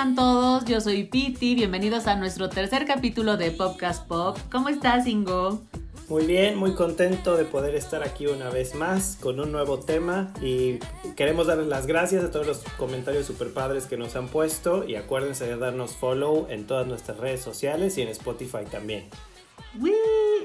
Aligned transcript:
Están 0.00 0.14
todos? 0.14 0.64
Yo 0.64 0.80
soy 0.80 1.04
Piti, 1.04 1.54
bienvenidos 1.54 2.06
a 2.06 2.16
nuestro 2.16 2.48
tercer 2.48 2.86
capítulo 2.86 3.36
de 3.36 3.50
Popcast 3.50 4.06
Pop. 4.08 4.38
¿Cómo 4.50 4.70
estás, 4.70 5.06
Ingo? 5.06 5.60
Muy 6.08 6.24
bien, 6.24 6.56
muy 6.56 6.72
contento 6.72 7.36
de 7.36 7.44
poder 7.44 7.74
estar 7.74 8.02
aquí 8.02 8.26
una 8.26 8.48
vez 8.48 8.74
más 8.74 9.18
con 9.20 9.38
un 9.40 9.52
nuevo 9.52 9.78
tema 9.80 10.32
y 10.40 10.78
queremos 11.16 11.48
darles 11.48 11.66
las 11.66 11.86
gracias 11.86 12.24
a 12.24 12.30
todos 12.30 12.46
los 12.46 12.62
comentarios 12.78 13.26
super 13.26 13.52
padres 13.52 13.84
que 13.84 13.98
nos 13.98 14.16
han 14.16 14.28
puesto 14.28 14.88
y 14.88 14.94
acuérdense 14.94 15.44
de 15.44 15.58
darnos 15.58 15.94
follow 15.94 16.46
en 16.48 16.66
todas 16.66 16.86
nuestras 16.86 17.18
redes 17.18 17.42
sociales 17.42 17.98
y 17.98 18.00
en 18.00 18.08
Spotify 18.08 18.64
también. 18.70 19.04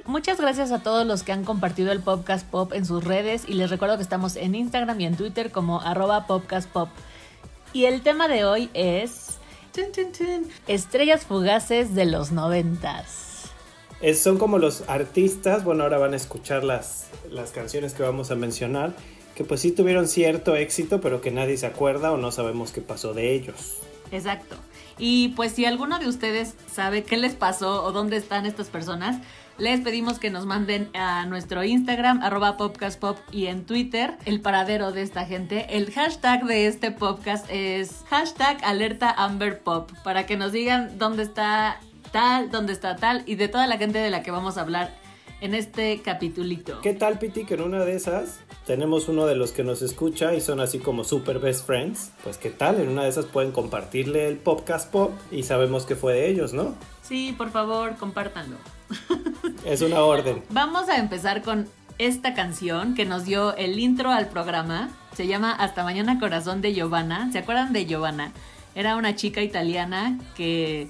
Muchas 0.03 0.37
gracias 0.37 0.73
a 0.73 0.83
todos 0.83 1.07
los 1.07 1.23
que 1.23 1.31
han 1.31 1.45
compartido 1.45 1.93
el 1.93 2.01
Popcast 2.01 2.45
Pop 2.49 2.73
en 2.73 2.85
sus 2.85 3.05
redes 3.05 3.45
y 3.47 3.53
les 3.53 3.69
recuerdo 3.69 3.95
que 3.95 4.03
estamos 4.03 4.35
en 4.35 4.53
Instagram 4.53 4.99
y 4.99 5.05
en 5.05 5.15
Twitter 5.15 5.49
como 5.49 5.79
arroba 5.79 6.27
Popcast 6.27 6.69
Pop. 6.69 6.89
Y 7.71 7.85
el 7.85 8.01
tema 8.01 8.27
de 8.27 8.45
hoy 8.45 8.69
es 8.73 9.37
estrellas 10.67 11.25
fugaces 11.25 11.95
de 11.95 12.05
los 12.05 12.31
noventas. 12.31 13.51
son 14.13 14.37
como 14.37 14.57
los 14.57 14.83
artistas, 14.87 15.63
bueno, 15.63 15.83
ahora 15.83 15.97
van 15.97 16.13
a 16.13 16.17
escuchar 16.17 16.63
las, 16.63 17.07
las 17.29 17.51
canciones 17.51 17.93
que 17.93 18.03
vamos 18.03 18.31
a 18.31 18.35
mencionar, 18.35 18.93
que 19.35 19.43
pues 19.43 19.61
sí 19.61 19.71
tuvieron 19.71 20.07
cierto 20.07 20.55
éxito, 20.55 21.01
pero 21.01 21.21
que 21.21 21.31
nadie 21.31 21.57
se 21.57 21.65
acuerda 21.65 22.11
o 22.11 22.17
no 22.17 22.31
sabemos 22.31 22.71
qué 22.71 22.81
pasó 22.81 23.13
de 23.13 23.33
ellos. 23.33 23.77
Exacto. 24.11 24.55
Y 24.97 25.29
pues 25.29 25.51
si 25.51 25.65
alguno 25.65 25.99
de 25.99 26.07
ustedes 26.07 26.53
sabe 26.71 27.03
qué 27.03 27.17
les 27.17 27.35
pasó 27.35 27.83
o 27.83 27.91
dónde 27.91 28.17
están 28.17 28.45
estas 28.45 28.67
personas, 28.67 29.17
les 29.57 29.79
pedimos 29.81 30.19
que 30.19 30.29
nos 30.29 30.45
manden 30.45 30.89
a 30.93 31.25
nuestro 31.25 31.63
Instagram, 31.63 32.21
arroba 32.21 32.57
popcastpop 32.57 33.17
y 33.31 33.47
en 33.47 33.65
Twitter 33.65 34.17
el 34.25 34.41
paradero 34.41 34.91
de 34.91 35.01
esta 35.01 35.25
gente. 35.25 35.65
El 35.69 35.91
hashtag 35.91 36.45
de 36.45 36.67
este 36.67 36.91
podcast 36.91 37.45
es 37.49 38.03
hashtag 38.09 38.57
alerta 38.63 39.11
Amber 39.11 39.59
Pop, 39.59 39.91
para 40.03 40.25
que 40.25 40.35
nos 40.35 40.51
digan 40.51 40.97
dónde 40.97 41.23
está 41.23 41.79
tal, 42.11 42.51
dónde 42.51 42.73
está 42.73 42.95
tal 42.95 43.23
y 43.25 43.35
de 43.35 43.47
toda 43.47 43.67
la 43.67 43.77
gente 43.77 43.99
de 43.99 44.09
la 44.09 44.23
que 44.23 44.31
vamos 44.31 44.57
a 44.57 44.61
hablar 44.61 44.93
en 45.41 45.53
este 45.53 46.01
capitulito. 46.01 46.81
¿Qué 46.81 46.93
tal, 46.93 47.19
Piti, 47.19 47.45
que 47.45 47.53
en 47.53 47.61
una 47.61 47.85
de 47.85 47.95
esas 47.95 48.39
tenemos 48.65 49.07
uno 49.07 49.25
de 49.25 49.35
los 49.35 49.51
que 49.51 49.63
nos 49.63 49.81
escucha 49.81 50.33
y 50.33 50.41
son 50.41 50.59
así 50.59 50.79
como 50.79 51.03
super 51.03 51.39
best 51.39 51.65
friends? 51.65 52.11
Pues 52.23 52.37
qué 52.37 52.49
tal, 52.49 52.79
en 52.79 52.89
una 52.89 53.03
de 53.03 53.09
esas 53.09 53.25
pueden 53.25 53.51
compartirle 53.51 54.27
el 54.27 54.37
podcast 54.37 54.91
pop 54.91 55.11
y 55.31 55.43
sabemos 55.43 55.85
que 55.85 55.95
fue 55.95 56.13
de 56.13 56.29
ellos, 56.29 56.53
¿no? 56.53 56.75
Sí, 57.01 57.33
por 57.37 57.51
favor, 57.51 57.95
compártanlo. 57.97 58.57
Es 59.65 59.81
una 59.81 60.01
orden. 60.01 60.43
Vamos 60.49 60.89
a 60.89 60.97
empezar 60.97 61.41
con 61.41 61.67
esta 61.97 62.35
canción 62.35 62.93
que 62.93 63.05
nos 63.05 63.25
dio 63.25 63.55
el 63.55 63.79
intro 63.79 64.11
al 64.11 64.27
programa. 64.27 64.89
Se 65.15 65.25
llama 65.25 65.51
Hasta 65.51 65.83
mañana 65.83 66.19
corazón 66.19 66.61
de 66.61 66.73
Giovanna. 66.73 67.31
¿Se 67.31 67.39
acuerdan 67.39 67.73
de 67.73 67.85
Giovanna? 67.85 68.31
Era 68.75 68.95
una 68.95 69.15
chica 69.15 69.41
italiana 69.41 70.19
que 70.35 70.87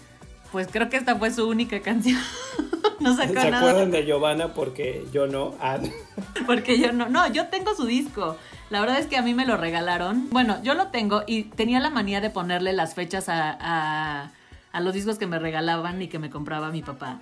pues 0.55 0.69
creo 0.71 0.87
que 0.87 0.95
esta 0.95 1.17
fue 1.17 1.31
su 1.31 1.49
única 1.49 1.81
canción. 1.81 2.17
no 3.01 3.13
sacó 3.13 3.33
¿Se 3.33 3.47
acuerdan 3.49 3.91
de 3.91 4.05
Giovanna 4.05 4.53
porque 4.53 5.05
yo 5.11 5.27
no? 5.27 5.53
Ah. 5.59 5.79
porque 6.45 6.79
yo 6.79 6.93
no. 6.93 7.09
No, 7.09 7.27
yo 7.27 7.47
tengo 7.47 7.75
su 7.75 7.85
disco. 7.85 8.37
La 8.69 8.79
verdad 8.79 8.99
es 8.99 9.07
que 9.07 9.17
a 9.17 9.21
mí 9.21 9.33
me 9.33 9.45
lo 9.45 9.57
regalaron. 9.57 10.29
Bueno, 10.29 10.63
yo 10.63 10.73
lo 10.73 10.87
tengo 10.87 11.23
y 11.27 11.43
tenía 11.43 11.81
la 11.81 11.89
manía 11.89 12.21
de 12.21 12.29
ponerle 12.29 12.71
las 12.71 12.93
fechas 12.93 13.27
a, 13.27 13.57
a, 13.59 14.31
a 14.71 14.79
los 14.79 14.93
discos 14.93 15.17
que 15.17 15.27
me 15.27 15.39
regalaban 15.39 16.01
y 16.01 16.07
que 16.07 16.19
me 16.19 16.29
compraba 16.29 16.69
mi 16.69 16.81
papá. 16.81 17.19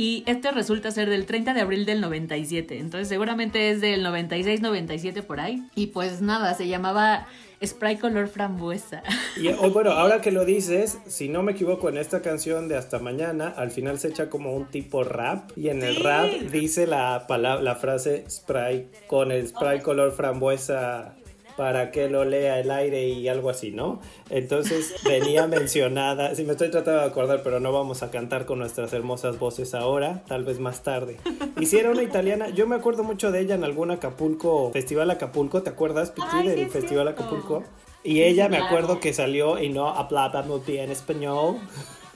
Y 0.00 0.24
este 0.24 0.50
resulta 0.50 0.90
ser 0.92 1.10
del 1.10 1.26
30 1.26 1.52
de 1.52 1.60
abril 1.60 1.84
del 1.84 2.00
97. 2.00 2.78
Entonces 2.78 3.06
seguramente 3.06 3.68
es 3.68 3.82
del 3.82 4.02
96, 4.02 4.62
97 4.62 5.22
por 5.22 5.40
ahí. 5.40 5.62
Y 5.74 5.88
pues 5.88 6.22
nada, 6.22 6.54
se 6.54 6.68
llamaba 6.68 7.26
Spray 7.62 7.98
Color 7.98 8.28
Frambuesa. 8.28 9.02
Y 9.36 9.48
oh, 9.48 9.70
bueno, 9.70 9.90
ahora 9.90 10.22
que 10.22 10.30
lo 10.30 10.46
dices, 10.46 10.96
si 11.06 11.28
no 11.28 11.42
me 11.42 11.52
equivoco 11.52 11.90
en 11.90 11.98
esta 11.98 12.22
canción 12.22 12.66
de 12.66 12.78
Hasta 12.78 12.98
Mañana, 12.98 13.48
al 13.48 13.72
final 13.72 13.98
se 13.98 14.08
echa 14.08 14.30
como 14.30 14.54
un 14.54 14.70
tipo 14.70 15.04
rap. 15.04 15.50
Y 15.54 15.68
en 15.68 15.82
el 15.82 15.96
rap 15.96 16.30
dice 16.50 16.86
la, 16.86 17.26
palabra, 17.28 17.62
la 17.62 17.76
frase 17.76 18.24
Spray 18.30 18.88
con 19.06 19.30
el 19.30 19.48
Spray 19.48 19.80
Color 19.80 20.12
Frambuesa 20.12 21.14
para 21.60 21.90
que 21.90 22.08
lo 22.08 22.24
lea 22.24 22.58
el 22.58 22.70
aire 22.70 23.06
y 23.06 23.28
algo 23.28 23.50
así, 23.50 23.70
¿no? 23.70 24.00
Entonces 24.30 24.94
venía 25.04 25.46
mencionada, 25.58 26.34
sí 26.34 26.42
me 26.44 26.52
estoy 26.52 26.70
tratando 26.70 27.02
de 27.02 27.06
acordar, 27.06 27.42
pero 27.44 27.60
no 27.60 27.70
vamos 27.70 28.02
a 28.02 28.10
cantar 28.10 28.46
con 28.46 28.60
nuestras 28.60 28.94
hermosas 28.94 29.38
voces 29.38 29.74
ahora, 29.74 30.22
tal 30.26 30.42
vez 30.42 30.58
más 30.58 30.82
tarde. 30.82 31.18
Y 31.60 31.66
si 31.66 31.76
era 31.76 31.90
una 31.90 32.02
italiana, 32.02 32.48
yo 32.48 32.66
me 32.66 32.76
acuerdo 32.76 33.04
mucho 33.04 33.30
de 33.30 33.40
ella 33.40 33.56
en 33.56 33.64
algún 33.64 33.90
Acapulco, 33.90 34.70
Festival 34.72 35.10
Acapulco, 35.10 35.62
¿te 35.62 35.68
acuerdas, 35.68 36.12
Piti, 36.12 36.48
del 36.48 36.70
Festival 36.70 37.08
Acapulco? 37.08 37.62
Y 38.02 38.22
ella 38.22 38.48
me 38.48 38.56
acuerdo 38.56 38.98
que 38.98 39.12
salió 39.12 39.62
y 39.62 39.68
no 39.68 39.90
hablaba 39.90 40.40
muy 40.40 40.60
bien 40.66 40.90
español. 40.90 41.56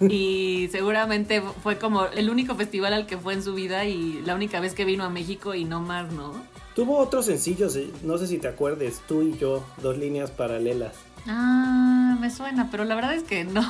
Y 0.01 0.71
seguramente 0.73 1.43
fue 1.63 1.77
como 1.77 2.07
el 2.07 2.31
único 2.31 2.55
festival 2.55 2.95
al 2.95 3.07
que 3.07 3.19
fue 3.19 3.35
en 3.35 3.43
su 3.43 3.53
vida 3.53 3.85
y 3.85 4.23
la 4.25 4.35
única 4.35 4.59
vez 4.61 4.73
que 4.73 4.87
vino 4.87 5.05
a 5.05 5.11
México 5.11 5.55
y 5.55 5.67
no 5.67 5.83
más, 5.83 6.11
¿no? 6.15 6.33
Tuvo 6.75 6.99
otros 6.99 7.27
sencillos, 7.27 7.79
no 8.03 8.19
sé 8.19 8.27
si 8.27 8.39
te 8.39 8.49
acuerdes, 8.49 9.01
tú 9.07 9.23
y 9.23 9.39
yo, 9.39 9.65
dos 9.81 9.97
líneas 9.97 10.33
paralelas. 10.33 10.95
Ah, 11.27 12.17
me 12.21 12.31
suena, 12.31 12.69
pero 12.71 12.85
la 12.85 12.95
verdad 12.97 13.15
es 13.15 13.23
que 13.23 13.45
no. 13.45 13.65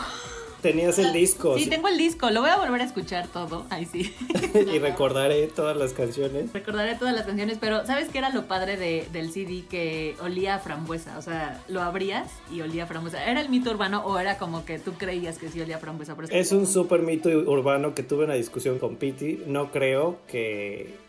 Tenías 0.65 0.99
el 0.99 1.13
disco. 1.13 1.59
Sí, 1.59 1.67
tengo 1.67 1.89
el 1.89 1.99
disco, 1.99 2.31
lo 2.31 2.41
voy 2.41 2.49
a 2.49 2.57
volver 2.57 2.81
a 2.81 2.85
escuchar 2.85 3.29
todo. 3.29 3.67
Ay, 3.69 3.85
sí. 3.85 4.15
y 4.55 4.79
recordaré 4.79 5.47
todas 5.49 5.77
las 5.77 5.93
canciones. 5.93 6.55
Recordaré 6.55 6.95
todas 6.95 7.15
las 7.15 7.27
canciones, 7.27 7.59
pero 7.61 7.85
¿sabes 7.85 8.09
qué 8.09 8.17
era 8.17 8.31
lo 8.31 8.47
padre 8.47 8.79
de, 8.79 9.07
del 9.13 9.31
CD? 9.31 9.65
Que 9.69 10.17
olía 10.23 10.55
a 10.55 10.59
frambuesa, 10.61 11.19
o 11.19 11.23
sea, 11.23 11.63
lo 11.69 11.83
abrías 11.83 12.31
y 12.51 12.63
olía 12.63 12.85
a 12.85 12.87
frambuesa. 12.87 13.23
¿Era 13.31 13.43
el 13.43 13.51
mito 13.51 13.71
urbano 13.71 14.03
o 14.07 14.19
era 14.19 14.39
como 14.39 14.65
que 14.65 14.79
tú 14.79 14.95
creías 14.95 15.37
que 15.37 15.51
sí 15.51 15.61
olía 15.61 15.77
a 15.77 15.81
frambuesa? 15.81 16.17
es 16.31 16.53
un 16.53 16.67
súper 16.67 17.03
mito 17.03 17.29
urbano 17.29 17.95
que 17.95 18.03
tuve 18.03 18.25
una 18.25 18.35
discusión 18.35 18.79
con 18.79 18.97
Piti. 18.97 19.43
No 19.47 19.71
creo 19.71 20.17
que 20.27 21.04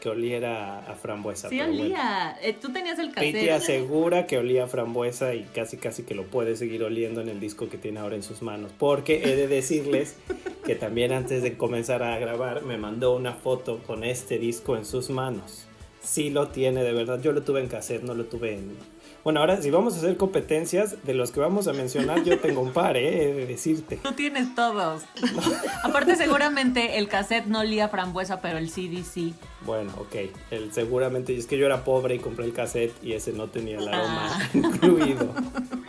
que 0.00 0.08
oliera 0.08 0.80
a 0.80 0.94
frambuesa. 0.94 1.48
Sí, 1.48 1.60
olía. 1.60 2.36
Eh, 2.42 2.54
tú 2.60 2.72
tenías 2.72 2.98
el 2.98 3.12
cassette. 3.12 3.32
Pete 3.32 3.52
asegura 3.52 4.26
que 4.26 4.38
olía 4.38 4.64
a 4.64 4.66
frambuesa 4.66 5.34
y 5.34 5.44
casi 5.44 5.76
casi 5.76 6.02
que 6.02 6.14
lo 6.14 6.24
puede 6.24 6.56
seguir 6.56 6.82
oliendo 6.82 7.20
en 7.20 7.28
el 7.28 7.38
disco 7.38 7.68
que 7.68 7.78
tiene 7.78 8.00
ahora 8.00 8.16
en 8.16 8.22
sus 8.22 8.42
manos. 8.42 8.72
Porque 8.78 9.22
he 9.24 9.36
de 9.36 9.46
decirles 9.46 10.16
que 10.66 10.74
también 10.74 11.12
antes 11.12 11.42
de 11.42 11.56
comenzar 11.56 12.02
a 12.02 12.18
grabar 12.18 12.62
me 12.62 12.78
mandó 12.78 13.14
una 13.14 13.34
foto 13.34 13.78
con 13.86 14.02
este 14.02 14.38
disco 14.38 14.76
en 14.76 14.84
sus 14.84 15.10
manos. 15.10 15.66
Sí 16.02 16.30
lo 16.30 16.48
tiene 16.48 16.82
de 16.82 16.92
verdad. 16.92 17.20
Yo 17.22 17.32
lo 17.32 17.42
tuve 17.42 17.60
en 17.60 17.68
cassette, 17.68 18.02
no 18.02 18.14
lo 18.14 18.24
tuve 18.24 18.54
en, 18.54 18.76
bueno, 19.22 19.40
ahora 19.40 19.60
si 19.60 19.70
vamos 19.70 19.94
a 19.94 19.98
hacer 19.98 20.16
competencias, 20.16 21.04
de 21.04 21.14
los 21.14 21.30
que 21.30 21.40
vamos 21.40 21.68
a 21.68 21.72
mencionar, 21.72 22.24
yo 22.24 22.38
tengo 22.38 22.62
un 22.62 22.72
par, 22.72 22.96
¿eh? 22.96 23.22
He 23.22 23.34
de 23.34 23.46
decirte. 23.46 23.96
Tú 23.96 24.12
tienes 24.12 24.54
todos. 24.54 25.02
Aparte, 25.84 26.16
seguramente 26.16 26.98
el 26.98 27.08
cassette 27.08 27.46
no 27.46 27.60
olía 27.60 27.88
frambuesa, 27.88 28.40
pero 28.40 28.58
el 28.58 28.70
CD 28.70 29.02
sí. 29.04 29.34
Bueno, 29.66 29.92
ok. 29.98 30.30
El, 30.50 30.72
seguramente, 30.72 31.36
es 31.36 31.46
que 31.46 31.58
yo 31.58 31.66
era 31.66 31.84
pobre 31.84 32.14
y 32.14 32.18
compré 32.18 32.46
el 32.46 32.52
cassette 32.52 32.94
y 33.02 33.12
ese 33.12 33.32
no 33.32 33.48
tenía 33.48 33.78
el 33.78 33.88
aroma 33.88 34.30
ah. 34.32 34.48
incluido. 34.54 35.34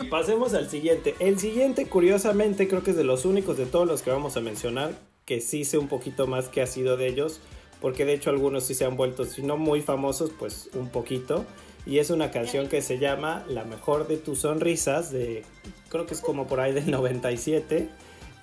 Pasemos 0.09 0.53
al 0.53 0.69
siguiente. 0.69 1.15
El 1.19 1.39
siguiente, 1.39 1.85
curiosamente, 1.85 2.67
creo 2.67 2.83
que 2.83 2.91
es 2.91 2.97
de 2.97 3.05
los 3.05 3.23
únicos 3.23 3.57
de 3.57 3.65
todos 3.65 3.87
los 3.87 4.01
que 4.01 4.11
vamos 4.11 4.35
a 4.35 4.41
mencionar, 4.41 4.91
que 5.25 5.39
sí 5.39 5.63
sé 5.63 5.77
un 5.77 5.87
poquito 5.87 6.27
más 6.27 6.49
qué 6.49 6.61
ha 6.61 6.67
sido 6.67 6.97
de 6.97 7.07
ellos, 7.07 7.39
porque 7.79 8.03
de 8.03 8.13
hecho 8.13 8.29
algunos 8.29 8.65
sí 8.65 8.73
se 8.73 8.83
han 8.83 8.97
vuelto, 8.97 9.23
si 9.23 9.41
no 9.41 9.55
muy 9.55 9.81
famosos, 9.81 10.31
pues 10.37 10.69
un 10.73 10.89
poquito 10.89 11.45
y 11.85 11.99
es 11.99 12.09
una 12.09 12.31
canción 12.31 12.67
que 12.67 12.81
se 12.81 12.99
llama 12.99 13.43
La 13.47 13.63
mejor 13.63 14.07
de 14.07 14.17
tus 14.17 14.39
sonrisas, 14.39 15.11
de 15.11 15.43
creo 15.89 16.05
que 16.05 16.13
es 16.13 16.21
como 16.21 16.47
por 16.47 16.59
ahí 16.59 16.73
del 16.73 16.89
97 16.91 17.89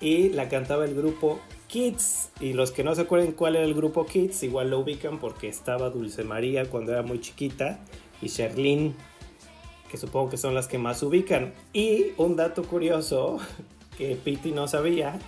y 0.01 0.29
la 0.29 0.49
cantaba 0.49 0.85
el 0.85 0.95
grupo 0.95 1.39
Kids. 1.67 2.29
Y 2.39 2.53
los 2.53 2.71
que 2.71 2.83
no 2.83 2.95
se 2.95 3.01
acuerden 3.01 3.31
cuál 3.31 3.55
era 3.55 3.65
el 3.65 3.73
grupo 3.73 4.05
Kids 4.05 4.43
igual 4.43 4.69
lo 4.69 4.79
ubican 4.79 5.19
porque 5.19 5.47
estaba 5.47 5.89
Dulce 5.89 6.23
María 6.23 6.65
cuando 6.65 6.91
era 6.91 7.01
muy 7.01 7.19
chiquita 7.19 7.79
y 8.21 8.27
Sherlyn 8.27 8.95
que 9.89 9.97
supongo 9.97 10.29
que 10.29 10.37
son 10.37 10.53
las 10.53 10.67
que 10.67 10.77
más 10.77 11.01
ubican. 11.03 11.53
Y 11.73 12.11
un 12.17 12.35
dato 12.35 12.63
curioso 12.63 13.39
que 13.97 14.15
Piti 14.15 14.51
no 14.51 14.67
sabía 14.67 15.19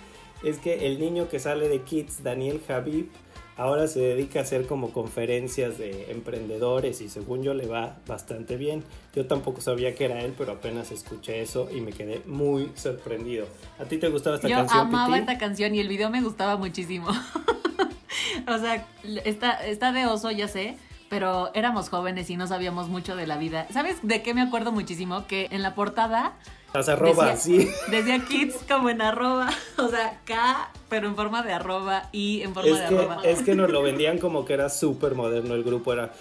es 0.44 0.58
que 0.58 0.86
el 0.86 0.98
niño 0.98 1.28
que 1.28 1.38
sale 1.38 1.68
de 1.68 1.82
Kids 1.82 2.22
Daniel 2.22 2.60
Javib 2.66 3.08
ahora 3.56 3.86
se 3.86 4.00
dedica 4.00 4.40
a 4.40 4.42
hacer 4.42 4.66
como 4.66 4.92
conferencias 4.92 5.78
de 5.78 6.10
emprendedores 6.10 7.00
y 7.00 7.08
según 7.08 7.42
yo 7.42 7.54
le 7.54 7.66
va 7.66 7.96
bastante 8.06 8.56
bien. 8.56 8.84
Yo 9.14 9.26
tampoco 9.26 9.60
sabía 9.60 9.94
que 9.94 10.06
era 10.06 10.20
él, 10.20 10.34
pero 10.36 10.52
apenas 10.52 10.90
escuché 10.90 11.42
eso 11.42 11.68
y 11.70 11.80
me 11.80 11.92
quedé 11.92 12.22
muy 12.26 12.70
sorprendido. 12.74 13.46
¿A 13.78 13.84
ti 13.84 13.98
te 13.98 14.08
gustaba 14.08 14.36
esta 14.36 14.48
canción? 14.48 14.68
Yo 14.68 14.80
amaba 14.80 15.18
esta 15.18 15.38
canción 15.38 15.74
y 15.74 15.80
el 15.80 15.88
video 15.88 16.10
me 16.10 16.22
gustaba 16.22 16.56
muchísimo. 16.56 17.08
o 18.48 18.58
sea, 18.58 18.86
está, 19.24 19.52
está 19.66 19.92
de 19.92 20.06
oso, 20.06 20.30
ya 20.30 20.48
sé, 20.48 20.76
pero 21.08 21.50
éramos 21.54 21.88
jóvenes 21.88 22.30
y 22.30 22.36
no 22.36 22.46
sabíamos 22.46 22.88
mucho 22.88 23.16
de 23.16 23.26
la 23.26 23.36
vida. 23.36 23.66
¿Sabes 23.70 23.98
de 24.02 24.22
qué 24.22 24.34
me 24.34 24.40
acuerdo 24.40 24.72
muchísimo? 24.72 25.26
Que 25.26 25.48
en 25.50 25.62
la 25.62 25.74
portada 25.74 26.34
las 26.74 26.88
arrobas, 26.88 27.42
sí. 27.42 27.70
Decía 27.90 28.24
kids 28.26 28.56
como 28.68 28.90
en 28.90 29.02
arroba, 29.02 29.50
o 29.78 29.88
sea, 29.88 30.20
K, 30.24 30.70
pero 30.88 31.08
en 31.08 31.16
forma 31.16 31.42
de 31.42 31.52
arroba 31.52 32.08
y 32.12 32.42
en 32.42 32.54
forma 32.54 32.78
de 32.78 32.84
arroba. 32.86 33.20
Es 33.24 33.42
que 33.42 33.54
nos 33.54 33.70
lo 33.70 33.82
vendían 33.82 34.18
como 34.18 34.44
que 34.44 34.54
era 34.54 34.68
súper 34.68 35.14
moderno 35.14 35.54
el 35.54 35.64
grupo, 35.64 35.92
era... 35.92 36.12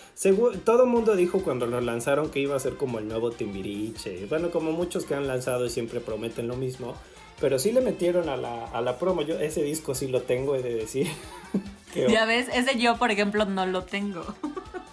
todo 0.65 0.83
el 0.83 0.89
mundo 0.89 1.15
dijo 1.15 1.41
cuando 1.43 1.65
lo 1.67 1.81
lanzaron 1.81 2.29
que 2.29 2.39
iba 2.39 2.55
a 2.55 2.59
ser 2.59 2.75
como 2.75 2.99
el 2.99 3.07
nuevo 3.07 3.31
Timbiriche, 3.31 4.25
bueno, 4.27 4.51
como 4.51 4.71
muchos 4.71 5.05
que 5.05 5.15
han 5.15 5.27
lanzado 5.27 5.65
y 5.65 5.69
siempre 5.69 5.99
prometen 5.99 6.47
lo 6.47 6.55
mismo, 6.55 6.95
pero 7.41 7.59
sí 7.59 7.71
le 7.71 7.81
metieron 7.81 8.29
a 8.29 8.37
la, 8.37 8.65
a 8.65 8.81
la 8.81 8.97
promo, 8.97 9.23
yo 9.23 9.39
ese 9.39 9.63
disco 9.63 9.95
sí 9.95 10.07
lo 10.07 10.21
tengo, 10.21 10.55
he 10.55 10.61
de 10.61 10.75
decir. 10.75 11.07
ya 11.95 12.25
ves, 12.25 12.47
ese 12.53 12.79
yo, 12.79 12.97
por 12.97 13.11
ejemplo, 13.11 13.45
no 13.45 13.65
lo 13.65 13.83
tengo. 13.83 14.23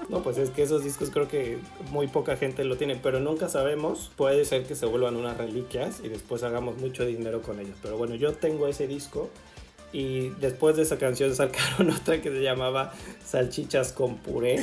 No, 0.09 0.23
pues 0.23 0.39
es 0.39 0.49
que 0.49 0.63
esos 0.63 0.83
discos 0.83 1.11
creo 1.11 1.29
que 1.29 1.59
muy 1.91 2.07
poca 2.07 2.37
gente 2.39 2.65
lo 2.65 2.79
tiene, 2.79 2.97
pero 2.97 3.21
nunca 3.21 3.51
sabemos. 3.51 4.11
Puede 4.17 4.47
ser 4.47 4.65
que 4.65 4.75
se 4.75 4.87
vuelvan 4.87 5.17
unas 5.17 5.37
reliquias 5.37 6.01
y 6.03 6.09
después 6.09 6.43
hagamos 6.43 6.79
mucho 6.79 7.05
dinero 7.05 7.43
con 7.43 7.61
ellos. 7.61 7.77
Pero 7.83 7.99
bueno, 7.99 8.15
yo 8.15 8.33
tengo 8.33 8.69
ese 8.69 8.87
disco 8.87 9.29
y 9.93 10.31
después 10.41 10.77
de 10.77 10.83
esa 10.83 10.99
canción 10.99 11.35
sacaron 11.35 11.91
otra 12.01 12.21
que 12.21 12.31
se 12.31 12.43
llamaba 12.43 12.93
Salchichas 13.25 13.93
con 13.93 14.17
puré. 14.19 14.63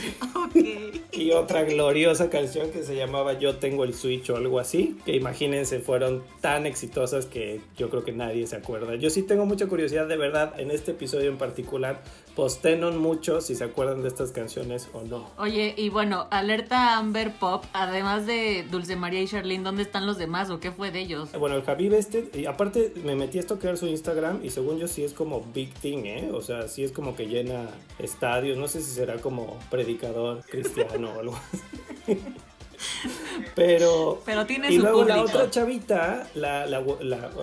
y 1.12 1.32
otra 1.32 1.64
gloriosa 1.64 2.30
canción 2.30 2.72
que 2.72 2.84
se 2.84 2.96
llamaba 2.96 3.34
Yo 3.34 3.56
tengo 3.56 3.84
el 3.84 3.94
Switch 3.94 4.30
o 4.30 4.38
algo 4.38 4.60
así. 4.60 4.98
Que 5.06 5.16
imagínense, 5.16 5.80
fueron 5.80 6.24
tan 6.42 6.66
exitosas 6.66 7.26
que 7.26 7.62
yo 7.78 7.90
creo 7.90 8.04
que 8.04 8.12
nadie 8.12 8.46
se 8.46 8.56
acuerda. 8.56 8.96
Yo 8.96 9.10
sí 9.10 9.24
tengo 9.24 9.46
mucha 9.46 9.68
curiosidad 9.68 10.08
de 10.08 10.18
verdad 10.18 10.60
en 10.60 10.72
este 10.72 10.92
episodio 10.92 11.30
en 11.30 11.38
particular. 11.38 12.02
Postenon 12.36 12.98
mucho 12.98 13.42
si 13.42 13.56
se 13.56 13.64
acuerdan 13.64 14.02
de 14.02 14.10
estas 14.10 14.32
canciones 14.32 14.90
o 14.94 15.04
no. 15.04 15.30
Oye, 15.38 15.74
y 15.78 15.90
bueno, 15.90 16.28
alerta 16.32 16.98
Amber 16.98 17.32
Pop, 17.34 17.64
además 17.74 18.26
de 18.26 18.66
Dulce 18.70 18.96
María 18.96 19.22
y 19.22 19.28
Charlene, 19.28 19.64
¿dónde 19.64 19.84
están 19.84 20.06
los 20.06 20.18
demás 20.18 20.50
o 20.50 20.60
qué 20.60 20.72
fue 20.72 20.92
de 20.92 21.00
ellos? 21.00 21.30
Bueno, 21.38 21.56
el 21.56 21.64
Javi 21.64 21.88
este, 21.96 22.30
y 22.34 22.46
aparte 22.46 22.94
me 23.04 23.16
metí 23.16 23.38
a 23.38 23.42
estoquear 23.42 23.78
su 23.78 23.88
Instagram 23.88 24.44
y 24.44 24.50
según 24.50 24.78
yo 24.78 24.88
sí 24.88 25.04
es 25.04 25.14
como 25.14 25.46
big 25.54 25.74
thing, 25.76 26.06
¿eh? 26.06 26.32
O 26.34 26.42
sea, 26.42 26.68
sí 26.68 26.84
es 26.84 26.92
como 26.92 27.16
que 27.16 27.28
llena 27.28 27.70
estadios, 28.00 28.58
no 28.58 28.68
sé 28.68 28.82
si 28.82 28.92
será 28.92 29.18
como 29.18 29.58
predicador 29.70 30.44
cristiano 30.50 31.12
o 31.16 31.20
algo 31.20 31.36
así. 31.36 32.20
Pero, 33.56 34.22
pero 34.26 34.46
tiene 34.46 34.70
y 34.72 34.78
luego 34.78 35.06
la 35.06 35.22
otra 35.22 35.50
chavita, 35.50 36.28
la, 36.36 36.66
la, 36.66 36.84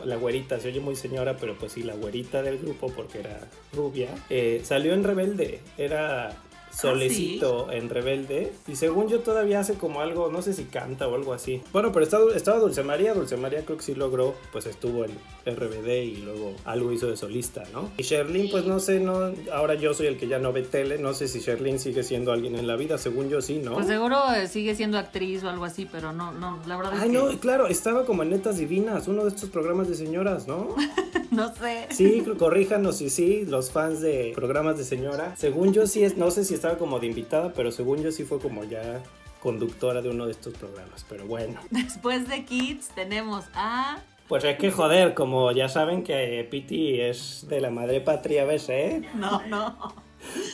la, 0.05 0.17
güerita, 0.17 0.61
se 0.61 0.69
oye 0.69 0.81
muy 0.81 0.95
señora, 0.95 1.37
pero 1.39 1.57
pues 1.57 1.73
sí, 1.73 1.83
la 1.83 1.95
güerita 1.95 2.43
del 2.43 2.59
grupo 2.59 2.93
porque 2.95 3.21
era 3.21 3.41
rubia, 3.73 4.09
eh, 4.29 4.61
salió 4.63 4.93
en 4.93 5.05
Rebelde. 5.05 5.61
Era 5.79 6.37
¿Ah, 6.73 6.77
Solecito 6.77 7.71
en 7.71 7.91
Rebelde. 7.91 8.53
Y 8.67 8.77
según 8.77 9.09
yo 9.09 9.21
todavía 9.21 9.61
hace 9.61 9.75
como 9.75 10.01
algo, 10.01 10.31
no 10.31 10.41
sé 10.43 10.55
si 10.55 10.65
canta 10.65 11.07
o 11.07 11.15
algo 11.15 11.35
así. 11.35 11.63
Bueno, 11.73 11.93
pero 11.93 12.05
estaba, 12.05 12.35
estaba 12.35 12.59
Dulce 12.59 12.83
María. 12.83 13.15
Dulce 13.15 13.37
María 13.37 13.65
creo 13.65 13.77
que 13.77 13.85
sí 13.85 13.95
logró, 13.95 14.35
pues 14.53 14.67
estuvo 14.67 15.05
en 15.05 15.13
RBD 15.45 15.89
y 16.05 16.17
luego 16.17 16.55
algo 16.65 16.93
hizo 16.93 17.09
de 17.09 17.17
solista, 17.17 17.63
¿no? 17.73 17.91
Y 17.99 18.03
Sherlyn, 18.03 18.51
pues 18.51 18.65
no 18.65 18.81
sé, 18.81 19.01
no, 19.01 19.33
ahora 19.53 19.75
yo 19.75 19.93
soy 19.93 20.07
el 20.07 20.17
que 20.17 20.29
ya 20.29 20.39
no 20.39 20.53
ve 20.53 20.63
tele. 20.63 20.99
No 20.99 21.13
sé 21.15 21.29
si 21.29 21.41
Sherlyn 21.41 21.79
sigue 21.79 22.03
siendo 22.03 22.33
alguien 22.33 22.57
en 22.57 22.67
la 22.67 22.77
vida. 22.77 22.97
Según 22.97 23.29
yo 23.29 23.43
sí, 23.43 23.59
¿no? 23.59 23.75
Pues 23.75 23.87
seguro 23.87 24.19
eh, 24.35 24.49
sigue 24.49 24.75
siendo 24.75 24.99
actriz 24.99 25.45
o 25.45 25.51
algo 25.51 25.65
así, 25.65 25.87
pero 25.91 26.13
no, 26.13 26.33
no, 26.33 26.59
la 26.67 26.77
verdad 26.77 26.95
es 26.95 27.03
Ay, 27.03 27.11
no, 27.11 27.29
claro, 27.39 27.67
estaba 27.67 28.05
como 28.05 28.23
en 28.23 28.31
Netas 28.31 28.57
Divinas, 28.59 29.09
uno 29.09 29.25
de 29.25 29.29
estos 29.29 29.51
programas 29.51 29.89
de 29.89 29.95
señoras, 29.95 30.47
¿no? 30.47 30.75
no 31.31 31.55
sé. 31.55 31.87
Sí, 31.91 32.25
corríjanos 32.39 32.97
si 32.97 33.11
sí, 33.11 33.45
los 33.47 33.71
fans 33.71 34.01
de 34.01 34.33
programas 34.35 34.79
de 34.79 34.85
señora. 34.85 35.35
Según 35.37 35.73
yo 35.73 35.87
sí, 35.87 36.05
es, 36.05 36.17
no 36.17 36.31
sé 36.31 36.45
si 36.45 36.55
estaba 36.63 36.79
como 36.79 37.01
de 37.01 37.09
invitada, 37.09 37.53
pero 37.53 37.73
según 37.73 38.05
yo 38.05 38.13
sí 38.13 38.23
fue 38.23 38.39
como 38.39 38.63
ya 38.63 39.03
conductora 39.41 40.01
de 40.01 40.11
uno 40.11 40.27
de 40.27 40.31
estos 40.31 40.55
programas, 40.55 41.05
pero 41.09 41.27
bueno. 41.27 41.59
Después 41.71 42.29
de 42.29 42.45
Kids 42.45 42.91
tenemos 42.95 43.47
a... 43.53 43.99
Pues 44.29 44.45
es 44.45 44.57
que 44.59 44.71
joder, 44.71 45.15
como 45.15 45.51
ya 45.51 45.69
saben 45.69 46.05
que 46.05 46.47
Piti 46.49 47.01
es 47.01 47.47
de 47.49 47.61
la 47.61 47.71
madre 47.71 48.01
patria, 48.01 48.45
¿ves, 48.45 48.69
eh? 48.69 49.03
No, 49.15 49.43
no. 49.49 49.93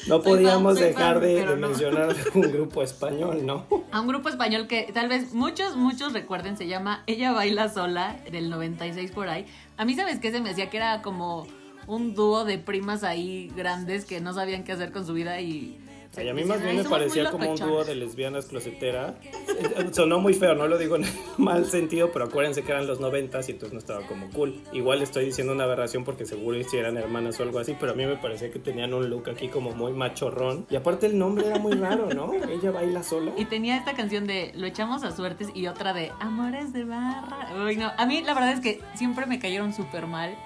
No 0.06 0.22
podíamos 0.22 0.81
dejar 0.81 1.20
de, 1.20 1.44
mencionar 1.56 2.16
un 2.34 2.50
grupo 2.52 2.82
español, 2.82 3.44
¿no? 3.44 3.66
A 3.93 4.00
un 4.00 4.08
grupo 4.08 4.31
español 4.31 4.66
que 4.66 4.90
tal 4.94 5.10
vez 5.10 5.34
muchos, 5.34 5.76
muchos 5.76 6.14
recuerden, 6.14 6.56
se 6.56 6.66
llama 6.66 7.02
Ella 7.06 7.32
Baila 7.32 7.69
Sola, 7.69 8.16
del 8.32 8.49
96 8.49 9.10
por 9.10 9.28
ahí. 9.28 9.44
A 9.76 9.84
mí, 9.84 9.94
¿sabes 9.94 10.20
qué? 10.20 10.31
Se 10.31 10.40
me 10.40 10.49
decía 10.49 10.70
que 10.70 10.78
era 10.78 11.02
como 11.02 11.46
un 11.87 12.14
dúo 12.14 12.46
de 12.46 12.56
primas 12.56 13.05
ahí 13.05 13.52
grandes 13.55 14.06
que 14.06 14.22
no 14.22 14.32
sabían 14.32 14.64
qué 14.64 14.72
hacer 14.72 14.90
con 14.90 15.05
su 15.05 15.12
vida 15.12 15.38
y 15.43 15.78
a 16.26 16.35
mí 16.35 16.44
más 16.44 16.62
bien 16.62 16.76
me 16.76 16.85
parecía 16.85 17.31
como 17.31 17.50
un 17.50 17.56
dúo 17.56 17.85
de 17.85 17.94
lesbianas 17.94 18.47
closetera. 18.47 19.15
Sonó 19.93 20.19
muy 20.19 20.35
feo, 20.35 20.55
no 20.55 20.67
lo 20.67 20.79
digo 20.79 20.97
en 20.97 21.05
mal 21.38 21.67
sentido, 21.67 22.11
pero 22.12 22.26
acuérdense 22.26 22.62
que 22.62 22.73
eran 22.73 22.87
los 22.87 23.00
noventas 23.00 23.49
y 23.49 23.53
entonces 23.53 23.73
no 23.73 23.79
estaba 23.79 24.06
como 24.06 24.31
cool. 24.31 24.61
Igual 24.73 25.03
estoy 25.03 25.26
diciendo 25.26 25.53
una 25.53 25.65
aberración 25.65 26.05
porque 26.05 26.25
seguro 26.25 26.59
si 26.69 26.76
eran 26.76 26.97
hermanas 26.97 27.38
o 27.41 27.43
algo 27.43 27.59
así, 27.59 27.76
pero 27.79 27.93
a 27.93 27.94
mí 27.94 28.06
me 28.06 28.17
parecía 28.17 28.50
que 28.50 28.59
tenían 28.59 28.94
un 28.94 29.09
look 29.11 29.29
aquí 29.31 29.49
como 29.49 29.73
muy 29.73 29.93
machorrón. 29.93 30.67
Y 30.70 30.76
aparte 30.76 31.06
el 31.06 31.19
nombre 31.19 31.47
era 31.47 31.59
muy 31.59 31.73
raro, 31.73 32.09
¿no? 32.15 32.32
Ella 32.49 32.70
baila 32.70 33.03
sola. 33.03 33.32
Y 33.37 33.44
tenía 33.44 33.76
esta 33.76 33.94
canción 33.94 34.26
de 34.26 34.53
Lo 34.55 34.67
echamos 34.67 35.05
a 35.05 35.15
suertes 35.15 35.49
y 35.55 35.67
otra 35.67 35.93
de 35.93 36.11
Amores 36.20 36.73
de 36.73 36.85
barra. 36.85 37.49
Uy, 37.65 37.76
no. 37.76 37.93
A 37.97 38.06
mí 38.06 38.23
la 38.23 38.35
verdad 38.35 38.53
es 38.53 38.61
que 38.61 38.81
siempre 38.94 39.26
me 39.26 39.38
cayeron 39.38 39.73
súper 39.73 40.06
mal. 40.06 40.37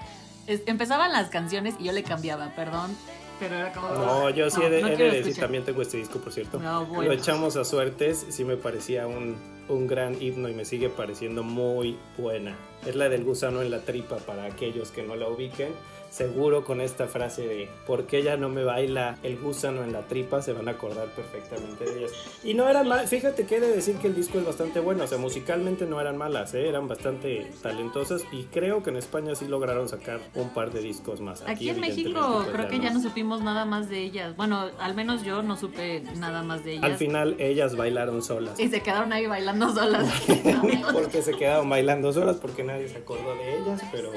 empezaban 0.46 1.12
las 1.12 1.28
canciones 1.30 1.74
y 1.78 1.84
yo 1.84 1.92
le 1.92 2.02
cambiaba, 2.02 2.54
perdón 2.54 2.96
no, 3.48 4.30
yo 4.30 4.50
sí 4.50 4.62
he 4.62 4.70
de, 4.70 4.82
decir, 4.96 5.36
también 5.36 5.64
tengo 5.64 5.82
este 5.82 5.98
disco, 5.98 6.18
por 6.18 6.32
cierto. 6.32 6.58
Lo 6.60 7.12
echamos 7.12 7.56
a 7.56 7.64
suertes, 7.64 8.26
sí 8.28 8.44
me 8.44 8.56
parecía 8.56 9.06
un, 9.06 9.36
un 9.68 9.86
gran 9.86 10.20
himno 10.20 10.48
y 10.48 10.54
me 10.54 10.64
sigue 10.64 10.88
pareciendo 10.88 11.42
muy 11.42 11.98
buena. 12.18 12.56
Es 12.86 12.96
la 12.96 13.08
del 13.08 13.24
gusano 13.24 13.62
en 13.62 13.70
la 13.70 13.80
tripa 13.80 14.16
para 14.16 14.44
aquellos 14.44 14.90
que 14.90 15.02
no 15.02 15.16
la 15.16 15.28
ubiquen 15.28 15.72
seguro 16.12 16.62
con 16.62 16.82
esta 16.82 17.08
frase 17.08 17.48
de 17.48 17.70
¿por 17.86 18.06
qué 18.06 18.18
ella 18.18 18.36
no 18.36 18.50
me 18.50 18.64
baila 18.64 19.16
el 19.22 19.38
gusano 19.38 19.82
en 19.82 19.92
la 19.92 20.02
tripa? 20.02 20.42
Se 20.42 20.52
van 20.52 20.69
a 20.69 20.72
acordar 20.72 21.08
perfectamente 21.08 21.84
de 21.84 22.00
ellas. 22.00 22.12
Y 22.44 22.52
no 22.52 22.69
eran 22.69 22.86
mal, 22.86 23.08
fíjate 23.08 23.46
que 23.46 23.56
he 23.56 23.60
de 23.60 23.69
decir 23.69 23.96
que 23.96 24.08
el 24.08 24.14
disco 24.14 24.38
es 24.38 24.44
bastante 24.44 24.78
bueno, 24.78 25.04
o 25.04 25.06
sea, 25.06 25.16
musicalmente 25.16 25.86
no 25.86 26.00
eran 26.00 26.19
malas, 26.19 26.52
¿eh? 26.52 26.69
eran 26.69 26.86
bastante 26.86 27.50
talentosas 27.62 28.24
y 28.31 28.44
creo 28.44 28.82
que 28.82 28.90
en 28.90 28.98
España 28.98 29.34
sí 29.34 29.46
lograron 29.46 29.88
sacar 29.88 30.20
un 30.34 30.50
par 30.50 30.70
de 30.70 30.81
discos 30.81 31.22
más. 31.22 31.42
Aquí, 31.46 31.70
en 31.70 31.81
México 31.81 32.42
pues, 32.42 32.48
creo 32.54 32.69
que 32.69 32.78
ya 32.78 32.90
no 32.90 33.00
supimos 33.00 33.40
nada 33.40 33.64
más 33.64 33.88
de 33.88 34.00
ellas. 34.00 34.36
Bueno, 34.36 34.69
al 34.78 34.94
menos 34.94 35.22
yo 35.22 35.42
no 35.42 35.56
supe 35.56 36.02
nada 36.19 36.42
más 36.42 36.62
de 36.62 36.72
ellas. 36.72 36.84
Al 36.84 36.96
final 36.96 37.36
ellas 37.38 37.74
bailaron 37.74 38.22
solas. 38.22 38.60
Y 38.60 38.69
se 38.69 38.82
quedaron 38.82 39.14
ahí 39.14 39.26
bailando 39.26 39.72
solas. 39.72 40.06
porque 40.92 41.22
se 41.22 41.32
quedaron 41.32 41.70
bailando 41.70 42.12
solas 42.12 42.36
porque 42.36 42.64
nadie 42.64 42.88
se 42.88 42.98
acordó 42.98 43.34
de 43.34 43.56
ellas, 43.56 43.81
pero 43.90 44.10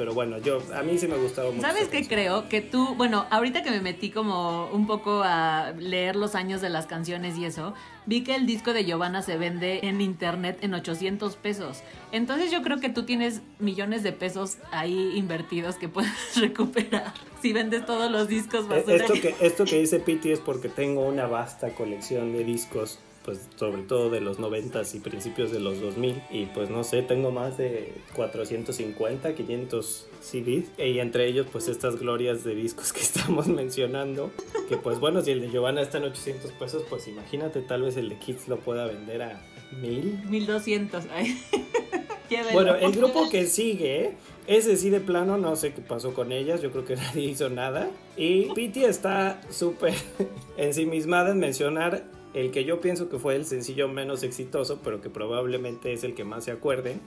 pero 0.00 0.14
bueno, 0.14 0.38
yo 0.38 0.62
a 0.74 0.82
mí 0.82 0.96
sí 0.96 1.06
me 1.06 1.18
gustaba 1.18 1.50
mucho. 1.50 1.60
¿Sabes 1.60 1.88
qué 1.88 2.08
creo? 2.08 2.48
Que 2.48 2.62
tú, 2.62 2.94
bueno, 2.94 3.26
ahorita 3.28 3.62
que 3.62 3.70
me 3.70 3.82
metí 3.82 4.08
como 4.08 4.70
un 4.72 4.86
poco 4.86 5.20
a 5.22 5.74
leer 5.78 6.16
los 6.16 6.34
años 6.34 6.62
de 6.62 6.70
las 6.70 6.86
canciones 6.86 7.36
y 7.36 7.44
eso, 7.44 7.74
vi 8.06 8.24
que 8.24 8.34
el 8.34 8.46
disco 8.46 8.72
de 8.72 8.86
Giovanna 8.86 9.20
se 9.20 9.36
vende 9.36 9.80
en 9.82 10.00
internet 10.00 10.56
en 10.62 10.72
800 10.72 11.36
pesos. 11.36 11.82
Entonces 12.12 12.50
yo 12.50 12.62
creo 12.62 12.80
que 12.80 12.88
tú 12.88 13.02
tienes 13.02 13.42
millones 13.58 14.02
de 14.02 14.12
pesos 14.12 14.56
ahí 14.70 15.12
invertidos 15.16 15.76
que 15.76 15.90
puedes 15.90 16.10
recuperar 16.36 17.12
si 17.42 17.52
vendes 17.52 17.84
todos 17.84 18.10
los 18.10 18.26
discos 18.26 18.64
eh, 18.70 18.82
Esto 18.86 19.12
que, 19.12 19.34
esto 19.42 19.66
que 19.66 19.80
dice 19.80 20.00
Piti 20.00 20.32
es 20.32 20.40
porque 20.40 20.70
tengo 20.70 21.02
una 21.02 21.26
vasta 21.26 21.74
colección 21.74 22.32
de 22.32 22.42
discos 22.44 23.00
pues 23.24 23.48
sobre 23.56 23.82
todo 23.82 24.10
de 24.10 24.20
los 24.20 24.38
90 24.38 24.82
y 24.94 24.98
principios 25.00 25.50
de 25.52 25.60
los 25.60 25.80
2000 25.80 26.22
y 26.30 26.46
pues 26.46 26.70
no 26.70 26.84
sé, 26.84 27.02
tengo 27.02 27.30
más 27.30 27.58
de 27.58 27.92
450, 28.14 29.34
500 29.34 30.06
CDs 30.20 30.70
y 30.78 30.98
entre 30.98 31.26
ellos 31.26 31.46
pues 31.52 31.68
estas 31.68 31.98
glorias 31.98 32.44
de 32.44 32.54
discos 32.54 32.92
que 32.94 33.00
estamos 33.00 33.46
mencionando, 33.48 34.30
que 34.68 34.76
pues 34.76 34.98
bueno, 35.00 35.20
si 35.22 35.32
el 35.32 35.40
de 35.40 35.50
Giovanna 35.50 35.82
está 35.82 35.98
en 35.98 36.04
800 36.04 36.52
pesos, 36.52 36.84
pues 36.88 37.08
imagínate 37.08 37.60
tal 37.60 37.82
vez 37.82 37.96
el 37.96 38.08
de 38.08 38.18
Kids 38.18 38.48
lo 38.48 38.58
pueda 38.58 38.86
vender 38.86 39.22
a 39.22 39.42
1000. 39.80 40.24
1200. 40.28 41.04
bueno, 42.52 42.74
el 42.76 42.92
grupo 42.92 43.28
que 43.28 43.46
sigue, 43.46 44.16
ese 44.46 44.76
sí 44.76 44.90
de 44.90 45.00
plano, 45.00 45.36
no 45.36 45.56
sé 45.56 45.72
qué 45.72 45.80
pasó 45.80 46.14
con 46.14 46.32
ellas, 46.32 46.62
yo 46.62 46.70
creo 46.70 46.84
que 46.84 46.96
nadie 46.96 47.24
hizo 47.24 47.48
nada. 47.50 47.90
Y 48.16 48.52
Pity 48.52 48.84
está 48.84 49.40
súper 49.50 49.94
ensimismada 50.56 51.32
en 51.32 51.38
mencionar 51.38 52.04
el 52.34 52.50
que 52.50 52.64
yo 52.64 52.80
pienso 52.80 53.08
que 53.08 53.18
fue 53.18 53.36
el 53.36 53.44
sencillo 53.44 53.88
menos 53.88 54.22
exitoso, 54.22 54.80
pero 54.84 55.00
que 55.00 55.10
probablemente 55.10 55.92
es 55.92 56.04
el 56.04 56.14
que 56.14 56.24
más 56.24 56.44
se 56.44 56.52
acuerden, 56.52 57.00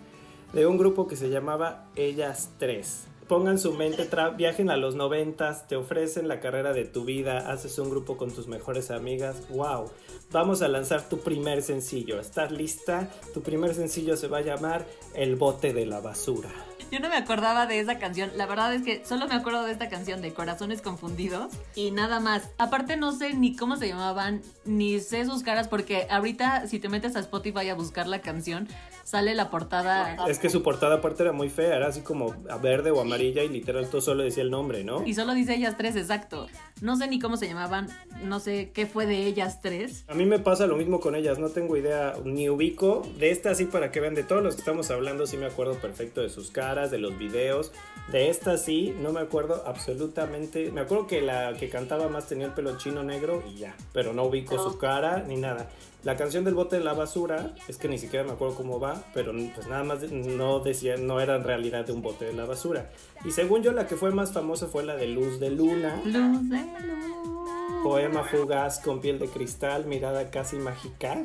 de 0.53 0.67
un 0.67 0.77
grupo 0.77 1.07
que 1.07 1.15
se 1.15 1.29
llamaba 1.29 1.87
Ellas 1.95 2.51
Tres. 2.59 3.07
pongan 3.27 3.57
su 3.57 3.73
mente, 3.73 4.07
viajen 4.37 4.69
a 4.69 4.77
los 4.77 4.95
noventas, 4.95 5.67
te 5.67 5.75
ofrecen 5.75 6.27
la 6.27 6.39
carrera 6.39 6.73
de 6.73 6.85
tu 6.85 7.05
vida, 7.05 7.51
haces 7.51 7.79
un 7.79 7.89
grupo 7.89 8.17
con 8.17 8.31
tus 8.31 8.47
mejores 8.47 8.91
amigas, 8.91 9.47
wow, 9.49 9.89
vamos 10.31 10.61
a 10.61 10.67
lanzar 10.67 11.07
tu 11.09 11.19
primer 11.19 11.63
sencillo, 11.63 12.19
¿estás 12.19 12.51
lista? 12.51 13.09
Tu 13.33 13.41
primer 13.41 13.73
sencillo 13.73 14.17
se 14.17 14.27
va 14.27 14.39
a 14.39 14.41
llamar 14.41 14.85
El 15.15 15.35
bote 15.37 15.73
de 15.73 15.85
la 15.85 16.01
basura. 16.01 16.49
Yo 16.91 16.99
no 16.99 17.09
me 17.09 17.15
acordaba 17.15 17.65
de 17.65 17.79
esa 17.79 17.97
canción. 17.97 18.31
La 18.35 18.45
verdad 18.45 18.73
es 18.73 18.83
que 18.83 19.03
solo 19.05 19.27
me 19.27 19.35
acuerdo 19.35 19.63
de 19.63 19.71
esta 19.71 19.89
canción 19.89 20.21
de 20.21 20.33
Corazones 20.33 20.81
Confundidos 20.81 21.51
y 21.75 21.91
nada 21.91 22.19
más. 22.19 22.49
Aparte 22.57 22.97
no 22.97 23.11
sé 23.11 23.33
ni 23.33 23.55
cómo 23.55 23.75
se 23.77 23.87
llamaban, 23.87 24.41
ni 24.65 24.99
sé 24.99 25.25
sus 25.25 25.43
caras 25.43 25.67
porque 25.67 26.07
ahorita 26.09 26.67
si 26.67 26.79
te 26.79 26.89
metes 26.89 27.15
a 27.15 27.19
Spotify 27.19 27.69
a 27.69 27.75
buscar 27.75 28.07
la 28.07 28.21
canción, 28.21 28.67
sale 29.03 29.35
la 29.35 29.49
portada. 29.49 30.17
Es 30.27 30.39
que 30.39 30.49
su 30.49 30.63
portada 30.63 30.95
aparte 30.95 31.23
era 31.23 31.31
muy 31.31 31.49
fea, 31.49 31.75
era 31.75 31.87
así 31.87 32.01
como 32.01 32.35
verde 32.61 32.91
o 32.91 33.01
amarilla 33.01 33.43
y 33.43 33.49
literal 33.49 33.87
todo 33.89 34.01
solo 34.01 34.23
decía 34.23 34.43
el 34.43 34.51
nombre, 34.51 34.83
¿no? 34.83 35.05
Y 35.05 35.13
solo 35.13 35.33
dice 35.33 35.55
ellas 35.55 35.75
tres, 35.77 35.95
exacto. 35.95 36.47
No 36.81 36.95
sé 36.95 37.07
ni 37.07 37.19
cómo 37.19 37.37
se 37.37 37.47
llamaban, 37.47 37.87
no 38.23 38.39
sé 38.39 38.71
qué 38.73 38.85
fue 38.85 39.05
de 39.05 39.25
ellas 39.25 39.61
tres. 39.61 40.05
A 40.07 40.13
mí 40.13 40.25
me 40.25 40.39
pasa 40.39 40.67
lo 40.67 40.75
mismo 40.75 40.99
con 40.99 41.15
ellas, 41.15 41.39
no 41.39 41.49
tengo 41.49 41.77
idea 41.77 42.15
ni 42.23 42.49
ubico. 42.49 43.01
De 43.17 43.31
esta 43.31 43.51
así 43.51 43.65
para 43.65 43.91
que 43.91 43.99
vean, 43.99 44.15
de 44.15 44.23
todos 44.23 44.43
los 44.43 44.55
que 44.55 44.61
estamos 44.61 44.91
hablando 44.91 45.27
sí 45.27 45.37
me 45.37 45.45
acuerdo 45.45 45.75
perfecto 45.75 46.21
de 46.21 46.29
sus 46.29 46.51
caras 46.51 46.62
de 46.63 46.98
los 46.98 47.17
videos. 47.17 47.72
De 48.12 48.29
esta 48.29 48.58
sí, 48.58 48.96
no 49.01 49.12
me 49.12 49.20
acuerdo 49.20 49.63
absolutamente. 49.65 50.72
Me 50.72 50.82
acuerdo 50.82 51.08
que 51.08 51.22
la 51.22 51.53
que 51.53 51.70
cantaba 51.70 52.08
más 52.08 52.27
tenía 52.27 52.48
el 52.48 52.53
pelo 52.53 52.77
chino 52.77 53.03
negro 53.03 53.43
y 53.50 53.55
ya, 53.55 53.75
pero 53.91 54.13
no 54.13 54.24
ubico 54.25 54.58
su 54.58 54.77
cara 54.77 55.24
ni 55.27 55.36
nada. 55.38 55.70
La 56.03 56.17
canción 56.17 56.43
del 56.43 56.53
bote 56.53 56.77
de 56.77 56.84
la 56.84 56.93
basura, 56.93 57.55
es 57.67 57.77
que 57.77 57.88
ni 57.88 57.98
siquiera 57.98 58.25
me 58.25 58.34
acuerdo 58.34 58.55
cómo 58.55 58.79
va, 58.79 59.03
pero 59.13 59.34
pues 59.55 59.67
nada 59.67 59.86
más 59.86 60.01
no 60.12 60.60
decía, 60.60 60.98
no 60.98 61.22
era 61.22 61.36
en 61.36 61.43
realidad 61.43 61.86
de 61.86 61.93
un 61.93 62.01
bote 62.01 62.25
de 62.25 62.34
la 62.34 62.46
basura. 62.46 62.91
Y 63.24 63.32
según 63.32 63.63
yo, 63.63 63.72
la 63.72 63.88
que 63.88 63.96
fue 63.96 64.12
más 64.12 64.34
famosa 64.34 64.67
fue 64.67 64.84
la 64.84 64.98
de 64.98 65.08
Luz 65.08 65.39
de 65.39 65.50
Luna. 65.50 66.01
Luz 66.03 66.50
de 66.50 66.58
Luna. 66.58 67.84
Poema 67.84 68.24
fugaz 68.24 68.79
con 68.79 69.00
piel 69.00 69.20
de 69.20 69.27
cristal, 69.27 69.86
mirada 69.86 70.29
casi 70.29 70.58
mágica. 70.58 71.24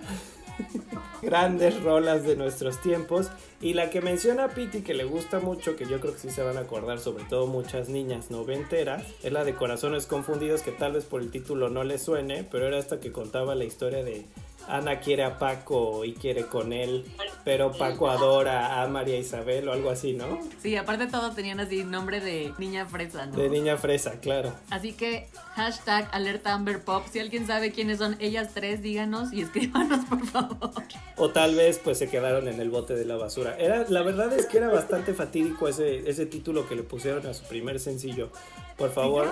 Grandes 1.23 1.83
rolas 1.83 2.25
de 2.25 2.37
nuestros 2.37 2.81
tiempos. 2.81 3.29
Y 3.61 3.75
la 3.75 3.91
que 3.91 4.01
menciona 4.01 4.49
Piti 4.49 4.83
que 4.83 4.95
le 4.95 5.05
gusta 5.05 5.41
mucho, 5.41 5.77
que 5.77 5.87
yo 5.87 6.01
creo 6.01 6.15
que 6.15 6.21
sí 6.21 6.31
se 6.31 6.43
van 6.43 6.57
a 6.57 6.61
acordar, 6.61 7.01
sobre 7.01 7.25
todo 7.25 7.47
muchas 7.47 7.89
niñas 7.89 8.31
noventeras, 8.31 9.03
es 9.23 9.33
la 9.33 9.45
de 9.45 9.55
Corazones 9.55 10.07
Confundidos, 10.07 10.63
que 10.63 10.71
tal 10.71 10.93
vez 10.93 11.05
por 11.05 11.21
el 11.21 11.31
título 11.31 11.69
no 11.69 11.83
le 11.85 11.99
suene, 11.99 12.45
pero 12.45 12.67
era 12.67 12.79
esta 12.79 13.01
que 13.01 13.11
contaba 13.11 13.55
la 13.55 13.65
historia 13.65 14.05
de 14.05 14.25
Ana 14.69 15.01
quiere 15.01 15.25
a 15.25 15.39
Paco 15.39 16.05
y 16.05 16.13
quiere 16.13 16.47
con 16.47 16.73
él, 16.73 17.05
pero 17.45 17.73
Paco 17.73 18.09
adora 18.11 18.83
a 18.83 18.89
María 18.89 19.19
Isabel 19.19 19.69
o 19.69 19.73
algo 19.73 19.91
así, 19.91 20.13
¿no? 20.13 20.39
Sí, 20.63 20.77
aparte 20.77 21.07
todos 21.07 21.35
tenían 21.35 21.61
así 21.61 21.85
nombre 21.85 22.21
de 22.21 22.53
niña 22.59 22.87
fresa, 22.87 23.27
¿no? 23.27 23.37
De 23.37 23.49
niña 23.49 23.77
fresa, 23.77 24.21
claro. 24.21 24.53
Así 24.71 24.93
que 24.93 25.27
hashtag 25.55 26.09
alerta 26.13 26.53
Amber 26.53 26.83
Pop, 26.83 27.05
si 27.11 27.19
alguien 27.19 27.47
sabe 27.47 27.73
quiénes 27.73 27.99
son 27.99 28.17
ellas 28.21 28.51
tres, 28.55 28.83
díganos 28.83 29.33
y 29.33 29.43
escríbanos 29.43 30.05
por 30.05 30.27
favor. 30.27 30.71
O 31.17 31.31
tal 31.31 31.55
vez 31.55 31.81
pues 31.83 31.99
se 31.99 32.09
quedaron 32.09 32.49
en 32.49 32.61
el 32.61 32.71
bote 32.71 32.95
de 32.95 33.05
la 33.05 33.17
basura. 33.17 33.57
Era, 33.59 33.85
la 33.89 34.03
verdad 34.03 34.33
es 34.33 34.47
que 34.47 34.59
era 34.59 34.69
bastante 34.69 35.15
fatídico 35.15 35.69
ese, 35.69 36.09
ese 36.09 36.27
título 36.27 36.69
que 36.69 36.77
le 36.77 36.83
pusieron 36.83 37.27
a 37.27 37.35
su 37.35 37.45
primer 37.45 37.81
sencillo. 37.81 38.31
Por 38.77 38.93
favor, 38.93 39.27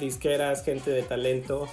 disqueras, 0.00 0.64
gente 0.64 0.90
de 0.90 1.02
talento, 1.02 1.68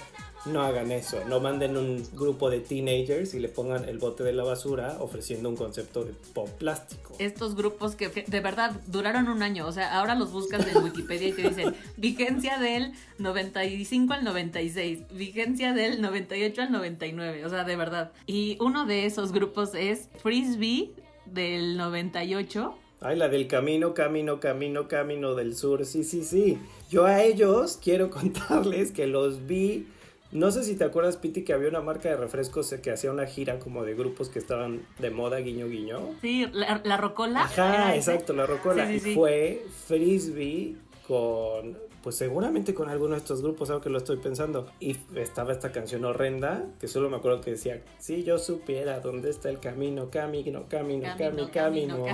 no 0.46 0.62
hagan 0.62 0.92
eso, 0.92 1.22
no 1.28 1.40
manden 1.40 1.76
un 1.76 2.06
grupo 2.14 2.50
de 2.50 2.60
teenagers 2.60 3.34
y 3.34 3.40
le 3.40 3.48
pongan 3.48 3.88
el 3.88 3.98
bote 3.98 4.22
de 4.22 4.32
la 4.32 4.44
basura 4.44 4.96
ofreciendo 5.00 5.48
un 5.48 5.56
concepto 5.56 6.04
de 6.04 6.12
pop 6.34 6.48
plástico. 6.50 7.14
Estos 7.18 7.54
grupos 7.56 7.96
que 7.96 8.08
de 8.08 8.40
verdad 8.40 8.80
duraron 8.86 9.28
un 9.28 9.42
año, 9.42 9.66
o 9.66 9.72
sea, 9.72 9.98
ahora 9.98 10.14
los 10.14 10.32
buscas 10.32 10.66
en 10.66 10.82
Wikipedia 10.82 11.28
y 11.28 11.32
te 11.32 11.42
dicen 11.48 11.74
vigencia 11.96 12.58
del 12.58 12.92
95 13.18 14.14
al 14.14 14.24
96, 14.24 15.00
vigencia 15.12 15.72
del 15.72 16.00
98 16.00 16.62
al 16.62 16.72
99, 16.72 17.44
o 17.44 17.48
sea, 17.48 17.64
de 17.64 17.76
verdad. 17.76 18.12
Y 18.26 18.56
uno 18.60 18.86
de 18.86 19.06
esos 19.06 19.32
grupos 19.32 19.74
es 19.74 20.08
Frisbee 20.22 20.92
del 21.26 21.76
98. 21.76 22.74
Ay, 23.00 23.16
la 23.16 23.28
del 23.28 23.46
camino, 23.46 23.92
camino, 23.92 24.40
camino, 24.40 24.88
camino 24.88 25.34
del 25.34 25.54
sur. 25.54 25.84
Sí, 25.84 26.02
sí, 26.02 26.24
sí. 26.24 26.58
Yo 26.88 27.04
a 27.04 27.22
ellos 27.22 27.78
quiero 27.82 28.10
contarles 28.10 28.92
que 28.92 29.06
los 29.06 29.46
vi 29.46 29.86
no 30.32 30.50
sé 30.50 30.64
si 30.64 30.74
te 30.74 30.84
acuerdas, 30.84 31.16
Piti, 31.16 31.42
que 31.42 31.52
había 31.52 31.68
una 31.68 31.80
marca 31.80 32.08
de 32.08 32.16
refrescos 32.16 32.74
que 32.82 32.90
hacía 32.90 33.10
una 33.10 33.26
gira 33.26 33.58
como 33.58 33.84
de 33.84 33.94
grupos 33.94 34.28
que 34.28 34.38
estaban 34.38 34.82
de 34.98 35.10
moda, 35.10 35.38
guiño, 35.38 35.68
guiño. 35.68 36.00
Sí, 36.20 36.46
la, 36.52 36.96
Rocola. 36.96 37.42
Ajá, 37.42 37.94
exacto, 37.94 38.32
la 38.32 38.46
Rocola. 38.46 38.92
y 38.92 39.00
fue 39.00 39.64
Frisbee 39.86 40.76
con 41.06 41.85
pues 42.06 42.14
seguramente 42.14 42.72
con 42.72 42.88
alguno 42.88 43.14
de 43.14 43.18
estos 43.18 43.42
grupos, 43.42 43.68
algo 43.68 43.82
que 43.82 43.90
lo 43.90 43.98
estoy 43.98 44.18
pensando. 44.18 44.70
Y 44.78 44.96
estaba 45.16 45.52
esta 45.52 45.72
canción 45.72 46.04
horrenda, 46.04 46.64
que 46.78 46.86
solo 46.86 47.10
me 47.10 47.16
acuerdo 47.16 47.40
que 47.40 47.50
decía, 47.50 47.82
si 47.98 48.22
yo 48.22 48.38
supiera 48.38 49.00
dónde 49.00 49.28
está 49.28 49.48
el 49.48 49.58
camino, 49.58 50.08
camino, 50.08 50.66
camino, 50.68 51.08
camino, 51.18 51.50
camino, 51.50 52.06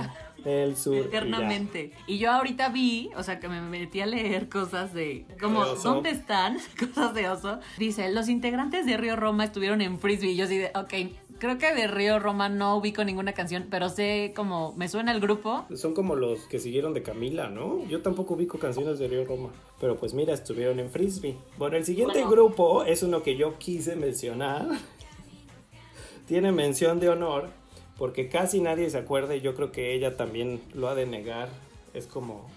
el 0.45 0.75
sur. 0.77 0.97
Eternamente. 0.97 1.91
Y, 2.07 2.17
yo 2.17 2.31
ahorita 2.31 2.69
vi, 2.69 3.11
o 3.15 3.21
sea, 3.21 3.39
que 3.39 3.47
me 3.47 3.61
metí 3.61 4.01
a 4.01 4.07
leer 4.07 4.49
cosas 4.49 4.95
de, 4.95 5.27
como, 5.39 5.63
¿dónde 5.63 6.09
están? 6.09 6.57
Cosas 6.79 7.13
de 7.13 7.29
oso. 7.29 7.59
Dice, 7.77 8.11
los 8.11 8.29
integrantes 8.29 8.87
de 8.87 8.97
Río 8.97 9.15
Roma 9.15 9.43
estuvieron 9.43 9.79
en 9.81 9.99
Frisbee. 9.99 10.31
Y 10.31 10.37
yo 10.37 10.45
así 10.45 10.57
de, 10.57 10.71
ok, 10.73 10.93
Creo 11.43 11.57
que 11.57 11.73
de 11.73 11.87
Río 11.87 12.19
Roma 12.19 12.47
no 12.47 12.77
ubico 12.77 13.03
ninguna 13.03 13.33
canción, 13.33 13.67
pero 13.69 13.89
sé 13.89 14.31
como 14.33 14.71
me 14.77 14.87
suena 14.87 15.11
el 15.11 15.19
grupo. 15.19 15.65
Son 15.75 15.93
como 15.93 16.15
los 16.15 16.47
que 16.47 16.57
siguieron 16.57 16.93
de 16.93 17.03
Camila, 17.03 17.49
¿no? 17.49 17.85
Yo 17.89 18.01
tampoco 18.01 18.35
ubico 18.35 18.59
canciones 18.59 18.97
de 18.97 19.09
Río 19.09 19.25
Roma, 19.25 19.49
pero 19.77 19.97
pues 19.97 20.13
mira, 20.13 20.33
estuvieron 20.33 20.79
en 20.79 20.89
Frisbee. 20.89 21.35
Bueno, 21.57 21.75
el 21.75 21.83
siguiente 21.83 22.23
grupo 22.25 22.85
es 22.85 23.03
uno 23.03 23.23
que 23.23 23.35
yo 23.35 23.59
quise 23.59 23.97
mencionar. 23.97 24.65
Tiene 26.29 26.53
mención 26.53 27.01
de 27.01 27.09
honor 27.09 27.49
porque 27.97 28.29
casi 28.29 28.61
nadie 28.61 28.89
se 28.89 28.99
acuerda 28.99 29.35
y 29.35 29.41
yo 29.41 29.53
creo 29.53 29.73
que 29.73 29.93
ella 29.93 30.15
también 30.15 30.61
lo 30.73 30.87
ha 30.87 30.95
de 30.95 31.07
negar. 31.07 31.49
Es 31.93 32.07
como 32.07 32.47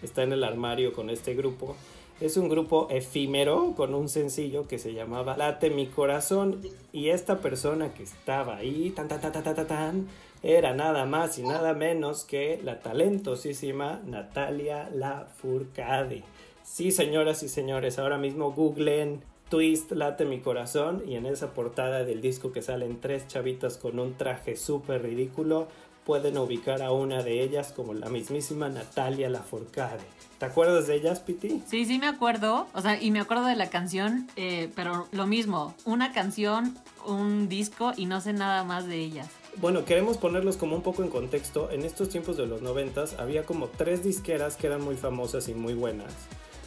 está 0.00 0.22
en 0.22 0.32
el 0.32 0.44
armario 0.44 0.92
con 0.92 1.10
este 1.10 1.34
grupo. 1.34 1.74
Es 2.20 2.36
un 2.36 2.48
grupo 2.48 2.88
efímero 2.90 3.74
con 3.76 3.94
un 3.94 4.08
sencillo 4.08 4.66
que 4.66 4.80
se 4.80 4.92
llamaba 4.92 5.36
Late 5.36 5.70
mi 5.70 5.86
corazón 5.86 6.60
y 6.92 7.10
esta 7.10 7.38
persona 7.38 7.94
que 7.94 8.02
estaba 8.02 8.56
ahí 8.56 8.90
tan 8.90 9.06
tan 9.06 9.20
tan 9.20 9.30
tan 9.30 9.44
tan, 9.44 9.66
tan 9.68 10.08
era 10.42 10.74
nada 10.74 11.06
más 11.06 11.38
y 11.38 11.42
nada 11.42 11.74
menos 11.74 12.24
que 12.24 12.60
la 12.64 12.80
talentosísima 12.80 14.02
Natalia 14.04 14.90
Lafourcade. 14.92 16.24
Sí, 16.64 16.90
señoras 16.90 17.44
y 17.44 17.48
señores, 17.48 18.00
ahora 18.00 18.18
mismo 18.18 18.50
googleen 18.50 19.22
Twist 19.48 19.92
Late 19.92 20.24
mi 20.24 20.40
corazón 20.40 21.04
y 21.06 21.14
en 21.14 21.24
esa 21.24 21.54
portada 21.54 22.02
del 22.02 22.20
disco 22.20 22.50
que 22.50 22.62
salen 22.62 23.00
tres 23.00 23.28
chavitas 23.28 23.78
con 23.78 24.00
un 24.00 24.14
traje 24.14 24.56
súper 24.56 25.02
ridículo 25.02 25.68
pueden 26.08 26.38
ubicar 26.38 26.80
a 26.80 26.90
una 26.90 27.22
de 27.22 27.42
ellas 27.42 27.70
como 27.76 27.92
la 27.92 28.08
mismísima 28.08 28.70
Natalia 28.70 29.28
Lafourcade. 29.28 30.00
¿Te 30.38 30.46
acuerdas 30.46 30.86
de 30.86 30.94
ellas, 30.94 31.20
Piti? 31.20 31.62
Sí, 31.66 31.84
sí 31.84 31.98
me 31.98 32.06
acuerdo. 32.06 32.66
O 32.72 32.80
sea, 32.80 32.98
y 32.98 33.10
me 33.10 33.20
acuerdo 33.20 33.44
de 33.44 33.56
la 33.56 33.68
canción, 33.68 34.26
eh, 34.36 34.70
pero 34.74 35.06
lo 35.12 35.26
mismo, 35.26 35.74
una 35.84 36.14
canción, 36.14 36.78
un 37.06 37.50
disco 37.50 37.92
y 37.94 38.06
no 38.06 38.22
sé 38.22 38.32
nada 38.32 38.64
más 38.64 38.86
de 38.86 38.96
ellas. 38.96 39.28
Bueno, 39.56 39.84
queremos 39.84 40.16
ponerlos 40.16 40.56
como 40.56 40.76
un 40.76 40.82
poco 40.82 41.02
en 41.02 41.10
contexto. 41.10 41.70
En 41.70 41.84
estos 41.84 42.08
tiempos 42.08 42.38
de 42.38 42.46
los 42.46 42.62
noventas 42.62 43.16
había 43.18 43.44
como 43.44 43.66
tres 43.66 44.02
disqueras 44.02 44.56
que 44.56 44.68
eran 44.68 44.80
muy 44.80 44.96
famosas 44.96 45.46
y 45.50 45.52
muy 45.52 45.74
buenas. 45.74 46.14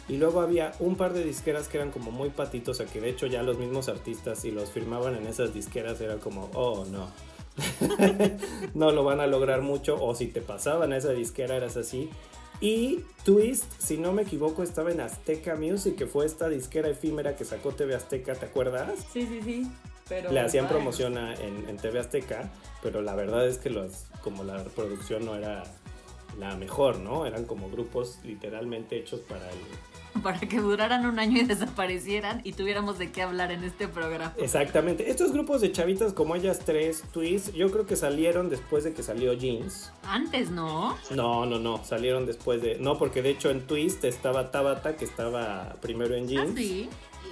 Y 0.08 0.18
luego 0.18 0.40
había 0.40 0.70
un 0.78 0.94
par 0.94 1.14
de 1.14 1.24
disqueras 1.24 1.66
que 1.66 1.78
eran 1.78 1.90
como 1.90 2.12
muy 2.12 2.30
patitos, 2.30 2.80
a 2.80 2.86
que 2.86 3.00
de 3.00 3.10
hecho 3.10 3.26
ya 3.26 3.42
los 3.42 3.58
mismos 3.58 3.88
artistas 3.88 4.38
si 4.38 4.52
los 4.52 4.70
firmaban 4.70 5.16
en 5.16 5.26
esas 5.26 5.52
disqueras 5.52 6.00
era 6.00 6.18
como, 6.18 6.48
oh 6.54 6.84
no, 6.84 7.08
no 8.74 8.90
lo 8.90 9.04
van 9.04 9.20
a 9.20 9.26
lograr 9.26 9.62
mucho 9.62 10.02
o 10.02 10.14
si 10.14 10.26
te 10.26 10.40
pasaban 10.40 10.92
a 10.92 10.96
esa 10.96 11.10
disquera 11.10 11.56
eras 11.56 11.76
así. 11.76 12.10
Y 12.60 13.00
Twist, 13.24 13.64
si 13.78 13.98
no 13.98 14.12
me 14.12 14.22
equivoco, 14.22 14.62
estaba 14.62 14.92
en 14.92 15.00
Azteca 15.00 15.56
Music, 15.56 15.96
que 15.96 16.06
fue 16.06 16.26
esta 16.26 16.48
disquera 16.48 16.88
efímera 16.88 17.34
que 17.34 17.44
sacó 17.44 17.72
TV 17.72 17.94
Azteca, 17.94 18.34
¿te 18.34 18.46
acuerdas? 18.46 19.00
Sí, 19.12 19.26
sí, 19.26 19.40
sí. 19.42 19.70
Pero 20.08 20.30
Le 20.30 20.40
hacían 20.40 20.68
promoción 20.68 21.16
en, 21.16 21.68
en, 21.68 21.76
TV 21.76 21.98
Azteca, 21.98 22.50
pero 22.82 23.02
la 23.02 23.14
verdad 23.14 23.46
es 23.48 23.58
que 23.58 23.70
los, 23.70 24.04
como 24.22 24.44
la 24.44 24.62
producción 24.64 25.24
no 25.24 25.34
era 25.34 25.64
la 26.38 26.56
mejor, 26.56 26.98
¿no? 26.98 27.26
Eran 27.26 27.44
como 27.44 27.68
grupos 27.70 28.18
literalmente 28.24 28.96
hechos 28.96 29.20
para 29.20 29.48
el, 29.48 29.58
para 30.22 30.40
que 30.40 30.58
duraran 30.58 31.06
un 31.06 31.18
año 31.18 31.40
y 31.40 31.44
desaparecieran 31.44 32.40
y 32.44 32.52
tuviéramos 32.52 32.98
de 32.98 33.10
qué 33.12 33.22
hablar 33.22 33.52
en 33.52 33.64
este 33.64 33.88
programa. 33.88 34.34
Exactamente. 34.38 35.10
Estos 35.10 35.32
grupos 35.32 35.60
de 35.60 35.72
chavitas 35.72 36.12
como 36.12 36.36
ellas 36.36 36.60
tres, 36.64 37.04
Twist, 37.12 37.52
yo 37.54 37.70
creo 37.70 37.86
que 37.86 37.96
salieron 37.96 38.48
después 38.48 38.84
de 38.84 38.92
que 38.92 39.02
salió 39.02 39.32
Jeans. 39.32 39.92
Antes, 40.04 40.50
¿no? 40.50 40.96
No, 41.10 41.46
no, 41.46 41.58
no. 41.58 41.84
Salieron 41.84 42.26
después 42.26 42.62
de. 42.62 42.78
No, 42.78 42.98
porque 42.98 43.22
de 43.22 43.30
hecho 43.30 43.50
en 43.50 43.66
Twist 43.66 44.04
estaba 44.04 44.50
Tabata, 44.50 44.96
que 44.96 45.04
estaba 45.04 45.76
primero 45.80 46.14
en 46.14 46.28
Jeans. 46.28 46.50
¿Ah, 46.50 46.54
sí? 46.56 46.88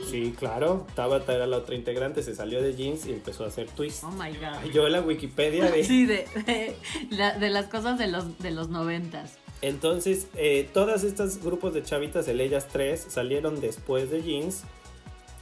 Sí, 0.08 0.34
claro. 0.38 0.86
Tabata 0.94 1.34
era 1.34 1.46
la 1.46 1.58
otra 1.58 1.74
integrante, 1.74 2.22
se 2.22 2.34
salió 2.34 2.62
de 2.62 2.74
jeans 2.74 3.06
y 3.06 3.12
empezó 3.12 3.44
a 3.44 3.48
hacer 3.48 3.68
twist. 3.68 4.02
Oh 4.04 4.10
my 4.10 4.30
god. 4.30 4.70
Yo 4.72 4.88
la 4.88 5.00
Wikipedia 5.00 5.70
de. 5.70 5.84
Sí, 5.90 6.06
de, 6.06 6.24
de, 7.10 7.50
las 7.50 7.66
cosas 7.66 7.98
de 7.98 8.06
los, 8.06 8.38
de 8.38 8.50
los 8.50 8.68
noventas. 8.68 9.38
Entonces, 9.62 10.26
eh, 10.36 10.68
todas 10.72 11.04
estas 11.04 11.42
grupos 11.42 11.74
de 11.74 11.82
chavitas, 11.82 12.26
el 12.28 12.40
Ellas 12.40 12.68
3, 12.72 13.06
salieron 13.08 13.60
después 13.60 14.10
de 14.10 14.22
Jeans. 14.22 14.62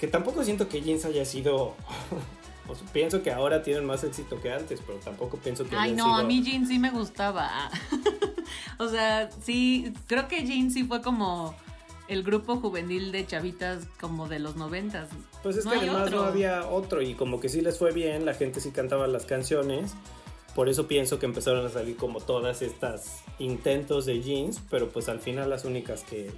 Que 0.01 0.07
tampoco 0.09 0.45
siento 0.45 0.69
que 0.69 0.81
Jeans 0.81 1.05
haya 1.05 1.25
sido. 1.25 1.75
pues, 2.67 2.81
pienso 2.93 3.23
que 3.23 3.31
ahora 3.33 3.63
tienen 3.63 3.85
más 3.85 4.03
éxito 4.05 4.41
que 4.41 4.53
antes, 4.53 4.81
pero 4.87 4.99
tampoco 4.99 5.37
pienso 5.39 5.65
que. 5.69 5.77
Ay, 5.77 5.93
no, 5.93 6.05
sido- 6.05 6.17
a 6.17 6.25
mí 6.25 6.43
Jean 6.43 6.67
sí 6.67 6.79
me 6.79 6.91
gustaba. 6.91 7.71
o 8.79 8.89
sea, 8.89 9.31
sí, 9.43 9.93
creo 10.07 10.29
que 10.29 10.45
Jean 10.45 10.71
sí 10.71 10.85
fue 10.85 11.01
como 11.03 11.55
el 12.09 12.23
grupo 12.23 12.57
juvenil 12.57 13.13
de 13.13 13.27
chavitas 13.27 13.87
como 14.01 14.29
de 14.29 14.39
los 14.39 14.57
noventas. 14.57 15.09
Pues 15.43 15.57
es 15.59 15.65
No 15.65 15.73
que 15.73 15.79
además 15.79 16.07
otro. 16.07 16.23
no 16.23 16.25
había 16.25 16.67
otro 16.67 17.03
y 17.03 17.15
como 17.15 17.39
que 17.39 17.49
sí 17.49 17.61
les 17.61 17.79
fue 17.79 17.93
bien, 17.93 18.25
la 18.25 18.35
gente 18.35 18.61
sí 18.61 18.71
cantaba 18.71 19.07
las 19.07 19.27
canciones. 19.27 19.93
Por 20.55 20.69
eso 20.69 20.89
pienso 20.89 21.19
que 21.19 21.27
empezaron 21.27 21.65
a 21.65 21.69
salir 21.69 21.97
como 21.97 22.21
todas 22.21 22.63
estas 22.63 23.23
intentos 23.39 24.07
de 24.07 24.21
jeans, 24.21 24.61
pero 24.71 24.89
pues 24.89 25.09
al 25.09 25.21
final 25.21 25.51
las 25.51 25.65
únicas 25.65 26.03
que 26.03 26.31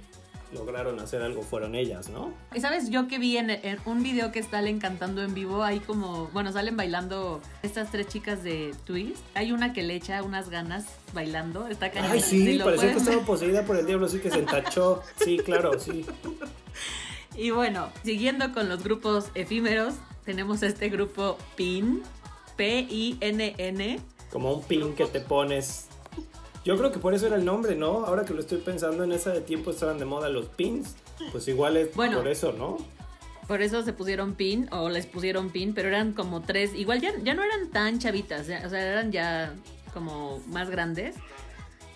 lograron 0.53 0.99
hacer 0.99 1.21
algo 1.21 1.41
fueron 1.41 1.75
ellas, 1.75 2.09
¿no? 2.09 2.33
Y 2.53 2.59
sabes, 2.59 2.89
yo 2.89 3.07
que 3.07 3.19
vi 3.19 3.37
en, 3.37 3.49
en 3.49 3.79
un 3.85 4.03
video 4.03 4.31
que 4.31 4.43
salen 4.43 4.79
cantando 4.79 5.23
en 5.23 5.33
vivo, 5.33 5.63
hay 5.63 5.79
como, 5.79 6.27
bueno, 6.33 6.51
salen 6.51 6.75
bailando 6.75 7.41
estas 7.63 7.89
tres 7.89 8.07
chicas 8.07 8.43
de 8.43 8.75
Twist. 8.85 9.23
Hay 9.33 9.51
una 9.53 9.73
que 9.73 9.81
le 9.81 9.95
echa 9.95 10.21
unas 10.23 10.49
ganas 10.49 10.85
bailando, 11.13 11.67
está 11.67 11.91
cañón. 11.91 12.11
Ay, 12.11 12.21
sí, 12.21 12.59
parecía 12.63 12.91
que 12.91 12.97
estaba 12.97 13.25
poseída 13.25 13.65
por 13.65 13.77
el 13.77 13.85
diablo, 13.85 14.07
sí 14.07 14.19
que 14.19 14.29
se 14.29 14.39
entachó. 14.39 15.01
Sí, 15.23 15.37
claro, 15.37 15.79
sí. 15.79 16.05
Y 17.35 17.51
bueno, 17.51 17.89
siguiendo 18.03 18.51
con 18.51 18.67
los 18.67 18.83
grupos 18.83 19.29
efímeros, 19.35 19.93
tenemos 20.25 20.63
este 20.63 20.89
grupo 20.89 21.37
PIN, 21.55 22.03
P-I-N-N. 22.61 23.99
Como 24.31 24.53
un 24.53 24.61
pin 24.63 24.93
que 24.93 25.05
te 25.07 25.19
pones. 25.19 25.87
Yo 26.63 26.77
creo 26.77 26.91
que 26.91 26.99
por 26.99 27.15
eso 27.15 27.25
era 27.25 27.35
el 27.37 27.43
nombre, 27.43 27.75
¿no? 27.75 28.05
Ahora 28.05 28.23
que 28.23 28.35
lo 28.35 28.39
estoy 28.39 28.59
pensando, 28.59 29.03
en 29.03 29.11
esa 29.11 29.31
de 29.31 29.41
tiempo 29.41 29.71
estaban 29.71 29.97
de 29.97 30.05
moda 30.05 30.29
los 30.29 30.45
pins. 30.45 30.95
Pues 31.31 31.47
igual 31.47 31.75
es 31.77 31.95
Bueno. 31.95 32.17
por 32.19 32.27
eso, 32.27 32.53
¿no? 32.53 32.77
Por 33.47 33.63
eso 33.63 33.81
se 33.83 33.93
pusieron 33.93 34.35
PIN 34.35 34.69
o 34.71 34.89
les 34.89 35.07
pusieron 35.07 35.49
PIN, 35.49 35.73
pero 35.73 35.87
eran 35.87 36.13
como 36.13 36.41
tres, 36.41 36.75
igual 36.75 37.01
ya, 37.01 37.11
ya 37.23 37.33
no 37.33 37.43
eran 37.43 37.69
tan 37.71 37.97
chavitas, 37.99 38.45
ya- 38.47 38.61
o 38.65 38.69
sea, 38.69 38.79
eran 38.85 39.11
ya 39.11 39.53
como 39.93 40.39
más 40.47 40.69
grandes, 40.69 41.15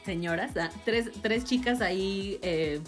señoras, 0.03 0.57
ah, 0.57 0.69
tres, 0.83 1.11
tres 1.21 1.45
chicas 1.45 1.79
ahí, 1.81 2.39
eh, 2.41 2.81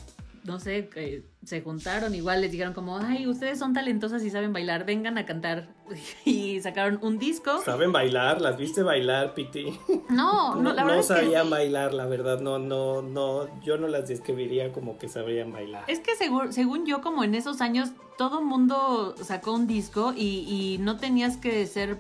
no 0.44 0.60
sé, 0.60 0.90
que 0.90 1.26
se 1.44 1.62
juntaron, 1.62 2.14
igual 2.14 2.42
les 2.42 2.52
dijeron 2.52 2.74
como, 2.74 2.98
ay, 2.98 3.28
ustedes 3.28 3.60
son 3.60 3.74
talentosas 3.74 4.24
y 4.24 4.30
saben 4.30 4.54
bailar, 4.54 4.86
vengan 4.86 5.18
a 5.18 5.26
cantar. 5.26 5.70
Y 6.26 6.60
sacaron 6.62 7.00
un 7.02 7.20
disco. 7.20 7.62
Saben 7.64 7.92
bailar, 7.92 8.42
las 8.42 8.58
viste 8.58 8.84
bailar, 8.84 9.34
Piti. 9.34 9.80
No, 10.10 10.56
no, 10.62 10.74
la 10.74 10.84
verdad 10.84 11.00
es 11.00 11.08
que... 11.08 11.14
sabían 11.14 11.50
bailar, 11.50 11.94
la 11.94 12.06
verdad, 12.06 12.42
no, 12.42 12.60
no, 12.60 13.02
no, 13.02 13.48
yo 13.64 13.78
no 13.78 13.88
las 13.88 14.08
describiría 14.08 14.72
como 14.72 14.98
que 14.98 15.08
sabían 15.08 15.52
bailar. 15.52 15.86
Es 15.88 16.00
que 16.00 16.16
según, 16.16 16.52
según 16.52 16.86
yo, 16.86 17.02
como 17.02 17.24
en 17.24 17.36
esos 17.36 17.62
años, 17.62 17.92
todo 18.18 18.42
mundo 18.42 19.16
sacó 19.22 19.54
un 19.54 19.68
disco 19.68 20.14
y, 20.16 20.46
y 20.48 20.78
no 20.80 20.98
tenías 20.98 21.38
que 21.38 21.66
ser 21.68 21.98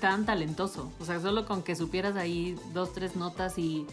tan 0.00 0.24
talentoso. 0.24 0.92
O 1.00 1.04
sea, 1.04 1.20
solo 1.20 1.44
con 1.44 1.62
que 1.62 1.74
supieras 1.76 2.16
ahí 2.16 2.56
dos, 2.72 2.92
tres 2.92 3.16
notas 3.16 3.58
y 3.58 3.86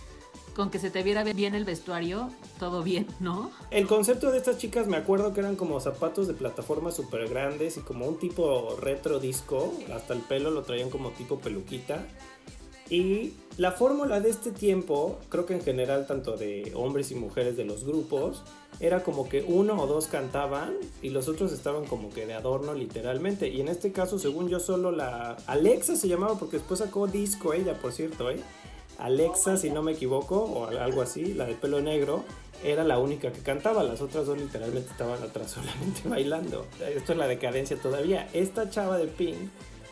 con 0.55 0.69
que 0.69 0.79
se 0.79 0.89
te 0.89 1.03
viera 1.03 1.23
bien 1.23 1.53
el 1.53 1.65
vestuario, 1.65 2.29
todo 2.59 2.81
bien, 2.81 3.05
¿no? 3.19 3.51
El 3.71 3.87
concepto 3.87 4.31
de 4.31 4.37
estas 4.37 4.57
chicas 4.57 4.87
me 4.87 4.97
acuerdo 4.97 5.33
que 5.33 5.41
eran 5.41 5.55
como 5.55 5.79
zapatos 5.79 6.27
de 6.27 6.33
plataforma 6.33 6.91
súper 6.91 7.27
grandes 7.27 7.77
y 7.77 7.81
como 7.81 8.07
un 8.07 8.17
tipo 8.17 8.77
retro 8.79 9.19
disco, 9.19 9.73
hasta 9.93 10.13
el 10.13 10.21
pelo 10.21 10.51
lo 10.51 10.63
traían 10.63 10.89
como 10.89 11.11
tipo 11.11 11.39
peluquita. 11.39 12.05
Y 12.89 13.33
la 13.57 13.71
fórmula 13.71 14.19
de 14.19 14.29
este 14.29 14.51
tiempo, 14.51 15.19
creo 15.29 15.47
que 15.47 15.55
en 15.55 15.61
general 15.61 16.05
tanto 16.05 16.37
de 16.37 16.71
hombres 16.75 17.11
y 17.11 17.15
mujeres 17.15 17.57
de 17.57 17.65
los 17.65 17.83
grupos, 17.83 18.43
era 18.79 19.03
como 19.03 19.27
que 19.27 19.43
uno 19.47 19.81
o 19.81 19.87
dos 19.87 20.07
cantaban 20.07 20.75
y 21.01 21.09
los 21.09 21.27
otros 21.27 21.51
estaban 21.51 21.85
como 21.85 22.11
que 22.11 22.27
de 22.27 22.35
adorno 22.35 22.73
literalmente. 22.75 23.49
Y 23.49 23.59
en 23.61 23.69
este 23.69 23.91
caso, 23.91 24.19
según 24.19 24.49
yo, 24.49 24.59
solo 24.59 24.91
la 24.91 25.35
Alexa 25.47 25.95
se 25.95 26.07
llamaba 26.07 26.37
porque 26.37 26.57
después 26.57 26.79
sacó 26.79 27.07
disco 27.07 27.53
ella, 27.53 27.73
por 27.73 27.91
cierto, 27.91 28.29
¿eh? 28.29 28.39
Alexa, 28.97 29.57
si 29.57 29.69
no 29.69 29.83
me 29.83 29.93
equivoco, 29.93 30.43
o 30.43 30.67
algo 30.67 31.01
así, 31.01 31.33
la 31.33 31.45
de 31.45 31.55
pelo 31.55 31.81
negro, 31.81 32.23
era 32.63 32.83
la 32.83 32.97
única 32.97 33.31
que 33.31 33.41
cantaba. 33.41 33.83
Las 33.83 34.01
otras 34.01 34.25
dos 34.25 34.37
literalmente 34.37 34.89
estaban 34.91 35.21
atrás 35.21 35.51
solamente 35.55 36.07
bailando. 36.07 36.65
Esto 36.79 37.13
es 37.13 37.17
la 37.17 37.27
decadencia 37.27 37.77
todavía. 37.77 38.27
Esta 38.33 38.69
chava 38.69 38.97
de 38.97 39.07
Pink 39.07 39.37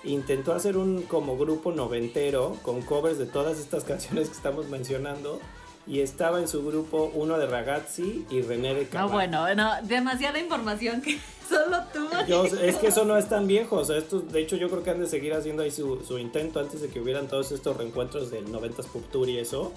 intentó 0.03 0.53
hacer 0.53 0.77
un 0.77 1.03
como 1.03 1.37
grupo 1.37 1.71
noventero 1.71 2.57
con 2.61 2.81
covers 2.81 3.17
de 3.17 3.25
todas 3.25 3.59
estas 3.59 3.83
canciones 3.85 4.29
que 4.29 4.35
estamos 4.35 4.69
mencionando. 4.69 5.39
Y 5.85 5.99
estaba 5.99 6.39
en 6.39 6.47
su 6.47 6.65
grupo 6.65 7.11
uno 7.13 7.37
de 7.37 7.45
Ragazzi 7.45 8.25
y 8.29 8.41
René 8.41 8.73
de 8.73 8.83
No, 8.85 8.89
Cavalli. 8.89 9.13
bueno, 9.13 9.53
no, 9.55 9.71
demasiada 9.83 10.39
información 10.39 11.01
que 11.01 11.19
solo 11.49 11.77
tú. 11.93 12.07
Yo- 12.27 12.45
es 12.45 12.77
que 12.77 12.87
eso 12.87 13.03
no 13.03 13.17
es 13.17 13.27
tan 13.27 13.47
viejo, 13.47 13.75
o 13.77 13.85
sea, 13.85 13.97
estos, 13.97 14.31
de 14.31 14.41
hecho 14.41 14.55
yo 14.55 14.69
creo 14.69 14.81
que 14.83 14.91
han 14.91 14.99
de 15.01 15.07
seguir 15.07 15.33
haciendo 15.33 15.61
ahí 15.63 15.71
su, 15.71 16.01
su 16.05 16.17
intento 16.19 16.59
antes 16.61 16.79
de 16.81 16.87
que 16.87 17.01
hubieran 17.01 17.27
todos 17.27 17.51
estos 17.51 17.75
reencuentros 17.75 18.31
del 18.31 18.45
90s 18.47 18.85
Pop 18.85 19.03
Tour 19.11 19.27
y 19.29 19.39
eso. 19.39 19.73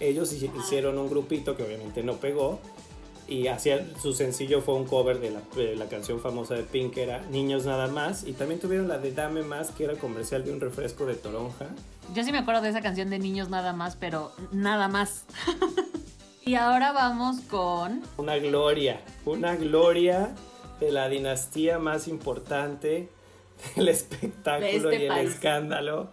Ellos 0.00 0.32
hi- 0.32 0.50
hicieron 0.56 0.96
un 0.96 1.10
grupito 1.10 1.56
que 1.56 1.64
obviamente 1.64 2.04
no 2.04 2.14
pegó 2.14 2.60
y 3.28 3.46
hacían, 3.48 3.92
su 4.00 4.14
sencillo 4.14 4.62
fue 4.62 4.74
un 4.74 4.86
cover 4.86 5.20
de 5.20 5.30
la, 5.30 5.40
de 5.54 5.76
la 5.76 5.86
canción 5.86 6.18
famosa 6.18 6.54
de 6.54 6.62
Pink, 6.62 6.94
que 6.94 7.02
era 7.02 7.20
Niños 7.30 7.66
Nada 7.66 7.86
Más, 7.86 8.24
y 8.26 8.32
también 8.32 8.58
tuvieron 8.58 8.88
la 8.88 8.98
de 8.98 9.12
Dame 9.12 9.42
Más, 9.42 9.70
que 9.70 9.84
era 9.84 9.94
comercial 9.94 10.44
de 10.44 10.52
un 10.52 10.60
refresco 10.60 11.04
de 11.04 11.14
toronja. 11.14 11.66
Yo 12.14 12.24
sí 12.24 12.32
me 12.32 12.38
acuerdo 12.38 12.62
de 12.62 12.70
esa 12.70 12.80
canción 12.80 13.10
de 13.10 13.18
niños 13.18 13.50
nada 13.50 13.74
más, 13.74 13.96
pero 13.96 14.32
nada 14.50 14.88
más. 14.88 15.24
y 16.44 16.54
ahora 16.54 16.92
vamos 16.92 17.40
con 17.42 18.02
Una 18.16 18.38
gloria, 18.38 19.02
una 19.26 19.56
gloria 19.56 20.34
de 20.80 20.90
la 20.90 21.08
dinastía 21.10 21.78
más 21.78 22.08
importante 22.08 23.10
del 23.76 23.88
espectáculo 23.90 24.66
De 24.66 24.76
este 24.76 24.96
y 24.96 25.02
el 25.02 25.08
país. 25.08 25.30
escándalo 25.30 26.08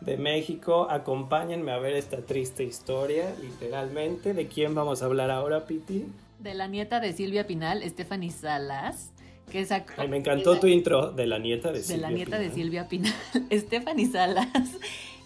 de 0.00 0.18
México. 0.18 0.86
Acompáñenme 0.90 1.72
a 1.72 1.78
ver 1.78 1.94
esta 1.94 2.18
triste 2.18 2.62
historia, 2.64 3.32
literalmente. 3.40 4.34
¿De 4.34 4.48
quién 4.48 4.74
vamos 4.74 5.02
a 5.02 5.06
hablar 5.06 5.30
ahora, 5.30 5.64
Piti? 5.66 6.06
De 6.38 6.54
la 6.54 6.68
nieta 6.68 7.00
de 7.00 7.12
Silvia 7.12 7.46
Pinal, 7.46 7.82
Stephanie 7.88 8.30
Salas, 8.30 9.12
que 9.50 9.64
sacó... 9.64 9.94
Ay, 9.96 10.08
me 10.08 10.18
encantó 10.18 10.58
tu 10.58 10.66
intro 10.66 11.12
de 11.12 11.26
la 11.26 11.38
nieta 11.38 11.72
de 11.72 11.78
de 11.78 11.84
Silvia 11.84 12.08
la 12.08 12.10
nieta 12.10 12.38
de 12.38 12.44
Pinal. 12.44 12.54
Silvia 12.54 12.88
Pinal, 12.88 13.14
Stephanie 13.52 14.06
Salas. 14.06 14.48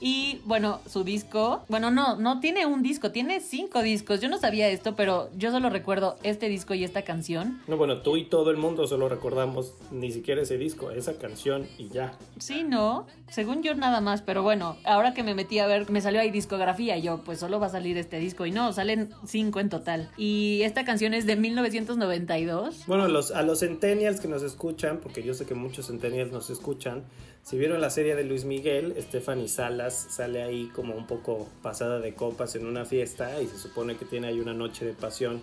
Y 0.05 0.41
bueno, 0.47 0.81
su 0.88 1.05
disco, 1.05 1.62
bueno, 1.69 1.93
no, 1.93 2.17
no 2.17 2.41
tiene 2.41 2.67
un 2.67 2.83
disco, 2.83 3.12
tiene 3.12 3.38
cinco 3.38 3.83
discos. 3.83 4.21
Yo 4.21 4.29
no 4.29 4.37
sabía 4.37 4.69
esto, 4.69 4.97
pero 4.97 5.31
yo 5.37 5.53
solo 5.53 5.71
recuerdo 5.71 6.17
este 6.25 6.49
disco 6.49 6.75
y 6.75 6.83
esta 6.83 7.03
canción. 7.03 7.61
No, 7.69 7.77
bueno, 7.77 7.99
tú 7.99 8.17
y 8.17 8.25
todo 8.25 8.51
el 8.51 8.57
mundo 8.57 8.88
solo 8.88 9.09
recordamos 9.09 9.75
ni 9.93 10.11
siquiera 10.11 10.43
ese 10.43 10.59
disco, 10.59 10.91
esa 10.91 11.19
canción 11.19 11.69
y 11.79 11.88
ya. 11.88 12.19
Sí, 12.41 12.65
no, 12.65 13.07
según 13.31 13.62
yo 13.62 13.77
nada 13.77 14.01
más, 14.01 14.23
pero 14.23 14.43
bueno, 14.43 14.77
ahora 14.83 15.15
que 15.15 15.23
me 15.23 15.37
metí 15.37 15.61
a 15.61 15.69
ver, 15.69 15.88
me 15.88 16.01
salió 16.01 16.21
ahí 16.21 16.33
discografía 16.33 16.97
y 16.97 17.03
yo, 17.03 17.23
pues 17.23 17.38
solo 17.38 17.61
va 17.61 17.67
a 17.67 17.71
salir 17.71 17.97
este 17.97 18.19
disco 18.19 18.45
y 18.45 18.51
no, 18.51 18.73
salen 18.73 19.11
cinco 19.25 19.61
en 19.61 19.69
total. 19.69 20.11
Y 20.17 20.62
esta 20.65 20.85
canción 20.85 21.15
es 21.15 21.27
de 21.27 21.37
1992. 21.37 22.87
Bueno, 22.88 23.07
los, 23.07 23.31
a 23.31 23.43
los 23.43 23.61
centennials 23.61 24.19
que 24.19 24.27
nos 24.27 24.43
escuchan, 24.43 24.99
porque 25.01 25.23
yo 25.23 25.33
sé 25.33 25.47
que 25.47 25.55
muchos 25.55 25.87
centennials 25.87 26.33
nos 26.33 26.51
escuchan, 26.51 27.05
si 27.42 27.59
vieron 27.59 27.81
la 27.81 27.90
serie 27.90 28.14
de 28.14 28.24
Luis 28.24 28.44
Miguel, 28.44 28.94
Stephanie 29.00 29.48
Salas 29.48 30.07
sale 30.11 30.42
ahí 30.42 30.70
como 30.74 30.94
un 30.94 31.07
poco 31.07 31.48
pasada 31.61 31.98
de 31.98 32.14
copas 32.14 32.55
en 32.55 32.66
una 32.66 32.85
fiesta 32.85 33.42
y 33.42 33.48
se 33.48 33.59
supone 33.59 33.96
que 33.96 34.05
tiene 34.05 34.28
ahí 34.28 34.40
una 34.40 34.55
noche 34.55 34.85
de 34.85 34.92
pasión 34.92 35.42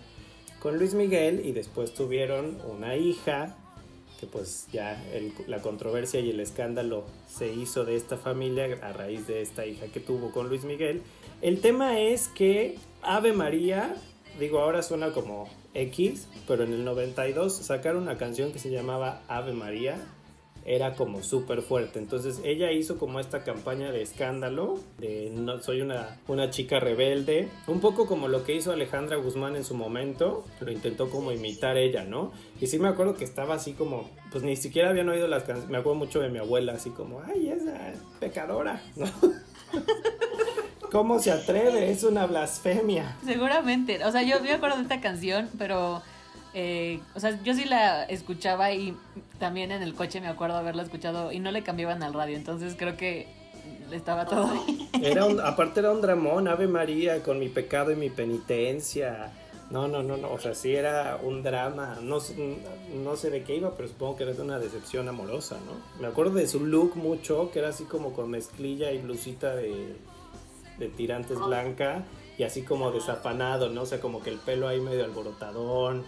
con 0.60 0.78
Luis 0.78 0.94
Miguel 0.94 1.44
y 1.44 1.52
después 1.52 1.92
tuvieron 1.92 2.58
una 2.68 2.96
hija 2.96 3.56
que 4.20 4.26
pues 4.26 4.66
ya 4.70 5.02
la 5.46 5.62
controversia 5.62 6.20
y 6.20 6.30
el 6.30 6.40
escándalo 6.40 7.04
se 7.26 7.52
hizo 7.52 7.84
de 7.84 7.96
esta 7.96 8.18
familia 8.18 8.78
a 8.82 8.92
raíz 8.92 9.26
de 9.26 9.40
esta 9.40 9.64
hija 9.64 9.86
que 9.86 10.00
tuvo 10.00 10.30
con 10.30 10.48
Luis 10.48 10.64
Miguel. 10.64 11.02
El 11.40 11.60
tema 11.60 11.98
es 11.98 12.28
que 12.28 12.76
Ave 13.00 13.32
María, 13.32 13.94
digo 14.38 14.60
ahora 14.60 14.82
suena 14.82 15.12
como 15.12 15.48
X, 15.72 16.28
pero 16.46 16.64
en 16.64 16.74
el 16.74 16.84
92 16.84 17.56
sacaron 17.56 18.02
una 18.02 18.18
canción 18.18 18.52
que 18.52 18.58
se 18.58 18.70
llamaba 18.70 19.22
Ave 19.26 19.54
María, 19.54 19.96
era 20.64 20.94
como 20.94 21.22
súper 21.22 21.62
fuerte. 21.62 21.98
Entonces 21.98 22.40
ella 22.44 22.70
hizo 22.72 22.98
como 22.98 23.20
esta 23.20 23.42
campaña 23.44 23.90
de 23.90 24.02
escándalo, 24.02 24.78
de 24.98 25.30
no 25.34 25.60
soy 25.62 25.80
una, 25.80 26.18
una 26.28 26.50
chica 26.50 26.80
rebelde, 26.80 27.48
un 27.66 27.80
poco 27.80 28.06
como 28.06 28.28
lo 28.28 28.44
que 28.44 28.54
hizo 28.54 28.72
Alejandra 28.72 29.16
Guzmán 29.16 29.56
en 29.56 29.64
su 29.64 29.74
momento, 29.74 30.44
lo 30.60 30.70
intentó 30.70 31.10
como 31.10 31.32
imitar 31.32 31.76
ella, 31.76 32.04
¿no? 32.04 32.32
Y 32.60 32.66
sí 32.66 32.78
me 32.78 32.88
acuerdo 32.88 33.14
que 33.14 33.24
estaba 33.24 33.54
así 33.54 33.72
como, 33.72 34.10
pues 34.30 34.44
ni 34.44 34.56
siquiera 34.56 34.90
habían 34.90 35.08
oído 35.08 35.26
las 35.26 35.44
canciones, 35.44 35.70
me 35.70 35.78
acuerdo 35.78 35.98
mucho 35.98 36.20
de 36.20 36.28
mi 36.28 36.38
abuela, 36.38 36.74
así 36.74 36.90
como, 36.90 37.22
ay, 37.22 37.50
esa 37.50 37.92
pecadora, 38.18 38.82
¿no? 38.96 39.06
¿Cómo 40.90 41.20
se 41.20 41.30
atreve? 41.30 41.90
Es 41.90 42.02
una 42.02 42.26
blasfemia. 42.26 43.16
Seguramente, 43.24 44.04
o 44.04 44.10
sea, 44.10 44.22
yo 44.22 44.40
me 44.40 44.52
acuerdo 44.52 44.76
de 44.76 44.82
esta 44.82 45.00
canción, 45.00 45.48
pero, 45.56 46.02
eh, 46.52 47.00
o 47.14 47.20
sea, 47.20 47.40
yo 47.44 47.54
sí 47.54 47.64
la 47.64 48.02
escuchaba 48.04 48.72
y 48.72 48.96
también 49.40 49.72
en 49.72 49.82
el 49.82 49.94
coche 49.94 50.20
me 50.20 50.28
acuerdo 50.28 50.56
haberla 50.56 50.84
escuchado 50.84 51.32
y 51.32 51.40
no 51.40 51.50
le 51.50 51.64
cambiaban 51.64 52.04
al 52.04 52.14
radio, 52.14 52.36
entonces 52.36 52.76
creo 52.78 52.96
que 52.96 53.26
estaba 53.90 54.26
todo 54.26 54.48
Era 55.02 55.24
un, 55.24 55.40
aparte 55.40 55.80
era 55.80 55.90
un 55.90 56.00
dramón, 56.00 56.46
Ave 56.46 56.68
María, 56.68 57.22
con 57.22 57.40
mi 57.40 57.48
pecado 57.48 57.90
y 57.90 57.96
mi 57.96 58.10
penitencia. 58.10 59.32
No, 59.70 59.88
no, 59.88 60.02
no, 60.02 60.16
no, 60.16 60.30
o 60.32 60.38
sea, 60.38 60.54
sí 60.54 60.74
era 60.74 61.18
un 61.22 61.42
drama. 61.42 61.98
No, 62.02 62.18
no 63.02 63.16
sé 63.16 63.30
de 63.30 63.42
qué 63.44 63.56
iba, 63.56 63.74
pero 63.74 63.88
supongo 63.88 64.16
que 64.16 64.24
era 64.24 64.32
de 64.32 64.42
una 64.42 64.58
decepción 64.58 65.08
amorosa, 65.08 65.56
¿no? 65.64 66.00
Me 66.00 66.08
acuerdo 66.08 66.34
de 66.34 66.46
su 66.46 66.64
look 66.64 66.96
mucho, 66.96 67.50
que 67.50 67.60
era 67.60 67.68
así 67.68 67.84
como 67.84 68.12
con 68.12 68.30
mezclilla 68.30 68.92
y 68.92 68.98
blusita 68.98 69.54
de, 69.54 69.96
de 70.78 70.88
tirantes 70.88 71.38
blanca 71.38 72.04
y 72.36 72.42
así 72.42 72.62
como 72.62 72.90
desafanado, 72.90 73.68
¿no? 73.68 73.82
O 73.82 73.86
sea, 73.86 74.00
como 74.00 74.22
que 74.22 74.30
el 74.30 74.38
pelo 74.38 74.68
ahí 74.68 74.80
medio 74.80 75.04
alborotadón. 75.04 76.04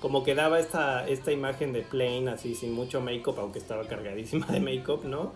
Como 0.00 0.24
que 0.24 0.34
daba 0.34 0.58
esta, 0.60 1.06
esta 1.08 1.32
imagen 1.32 1.72
de 1.72 1.82
plain, 1.82 2.28
así 2.28 2.54
sin 2.54 2.72
mucho 2.72 3.00
make-up, 3.00 3.38
aunque 3.38 3.58
estaba 3.58 3.86
cargadísima 3.86 4.46
de 4.46 4.60
make-up, 4.60 5.04
¿no? 5.04 5.32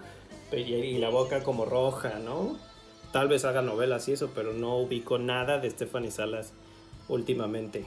Y, 0.53 0.99
la 0.99 1.11
boca 1.11 1.43
como 1.43 1.65
roja, 1.65 2.19
¿no? 2.19 2.57
Tal 3.13 3.29
vez 3.29 3.45
haga 3.45 3.63
novelas 3.63 4.09
y 4.09 4.13
eso, 4.13 4.31
pero 4.35 4.53
no 4.53 4.77
ubico 4.77 5.19
nada 5.19 5.59
de 5.59 5.71
Stephanie 5.71 6.11
Salas 6.11 6.53
últimamente. 7.09 7.85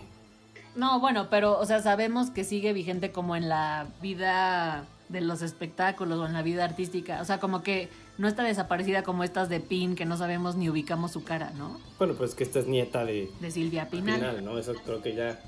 No, 0.76 1.00
bueno, 1.00 1.28
pero, 1.30 1.60
o 1.60 1.66
sea, 1.66 1.82
sabemos 1.82 2.32
que 2.32 2.44
sigue 2.44 2.74
vigente 2.74 3.12
como 3.12 3.36
en 3.36 3.50
la 3.50 3.88
vida 4.02 4.86
de 5.10 5.22
los 5.22 5.42
espectáculos 5.42 6.20
o 6.20 6.26
en 6.26 6.34
la 6.34 6.42
vida 6.42 6.66
artística. 6.66 7.22
O 7.22 7.26
sea, 7.26 7.40
como 7.40 7.62
que 7.62 7.90
no 8.18 8.28
está 8.28 8.44
desaparecida 8.44 9.04
como 9.04 9.24
estas 9.24 9.50
de 9.50 9.60
Pin, 9.60 9.96
que 9.96 10.06
no 10.06 10.18
sabemos 10.18 10.56
ni 10.56 10.70
ubicamos 10.70 11.12
su 11.12 11.24
cara, 11.24 11.52
¿no? 11.52 11.80
Bueno, 11.98 12.16
pues 12.16 12.34
que 12.34 12.44
esta 12.44 12.60
es 12.60 12.68
nieta 12.68 13.06
de... 13.06 13.30
De 13.40 13.52
Silvia 13.52 13.90
Pinal. 13.90 14.20
Pinal, 14.20 14.46
¿no? 14.46 14.58
Eso 14.58 14.74
creo 14.86 15.02
que 15.02 15.16
ya... 15.16 15.40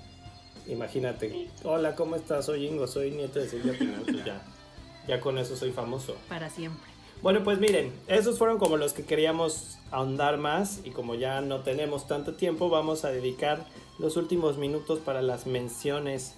Imagínate. 0.67 1.47
Hola, 1.63 1.95
¿cómo 1.95 2.15
estás? 2.15 2.45
Soy 2.45 2.65
Ingo, 2.65 2.87
soy 2.87 3.11
nieta 3.11 3.39
de 3.39 3.49
Silvia 3.49 3.77
Pinal. 3.77 4.01
Pues 4.01 4.25
ya, 4.25 4.41
ya 5.07 5.19
con 5.19 5.37
eso 5.37 5.55
soy 5.55 5.71
famoso. 5.71 6.15
Para 6.29 6.49
siempre. 6.49 6.95
Bueno, 7.21 7.43
pues 7.43 7.59
miren, 7.59 7.93
esos 8.07 8.37
fueron 8.37 8.59
como 8.59 8.77
los 8.77 8.93
que 8.93 9.03
queríamos 9.03 9.79
ahondar 9.91 10.37
más 10.37 10.81
y 10.83 10.91
como 10.91 11.15
ya 11.15 11.41
no 11.41 11.61
tenemos 11.61 12.07
tanto 12.07 12.35
tiempo, 12.35 12.69
vamos 12.69 13.05
a 13.05 13.09
dedicar 13.09 13.65
los 13.97 14.17
últimos 14.17 14.57
minutos 14.57 14.99
para 14.99 15.21
las 15.21 15.47
menciones 15.47 16.35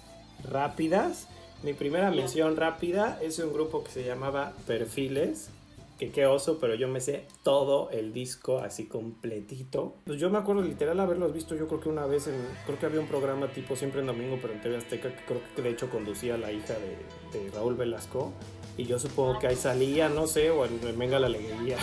rápidas. 0.48 1.28
Mi 1.62 1.74
primera 1.74 2.10
mención 2.10 2.56
rápida 2.56 3.18
es 3.20 3.38
un 3.38 3.52
grupo 3.52 3.82
que 3.82 3.90
se 3.90 4.04
llamaba 4.04 4.54
Perfiles, 4.66 5.50
que 5.98 6.10
qué 6.10 6.26
oso, 6.26 6.58
pero 6.60 6.74
yo 6.74 6.88
me 6.88 7.00
sé 7.00 7.24
todo 7.42 7.90
el 7.90 8.12
disco 8.12 8.58
así 8.58 8.86
completito. 8.86 9.96
Pues 10.04 10.20
yo 10.20 10.30
me 10.30 10.38
acuerdo 10.38 10.62
literal 10.62 10.98
haberlos 11.00 11.32
visto, 11.32 11.56
yo 11.56 11.66
creo 11.66 11.80
que 11.80 11.88
una 11.88 12.06
vez 12.06 12.28
en, 12.28 12.36
creo 12.66 12.78
que 12.78 12.86
había 12.86 13.00
un 13.00 13.08
programa 13.08 13.48
tipo 13.48 13.74
siempre 13.74 14.00
en 14.00 14.06
domingo, 14.06 14.38
pero 14.40 14.54
en 14.54 14.60
TV 14.60 14.76
Azteca, 14.76 15.14
que 15.14 15.24
creo 15.24 15.40
que 15.56 15.62
de 15.62 15.70
hecho 15.70 15.90
conducía 15.90 16.36
la 16.38 16.52
hija 16.52 16.74
de, 16.74 17.38
de 17.38 17.50
Raúl 17.50 17.74
Velasco. 17.74 18.32
Y 18.76 18.84
yo 18.84 19.00
supongo 19.00 19.40
que 19.40 19.48
ahí 19.48 19.56
salía, 19.56 20.08
no 20.08 20.28
sé, 20.28 20.50
o 20.50 20.64
en 20.64 20.96
Venga 20.96 21.18
la 21.18 21.26
Alegría. 21.26 21.78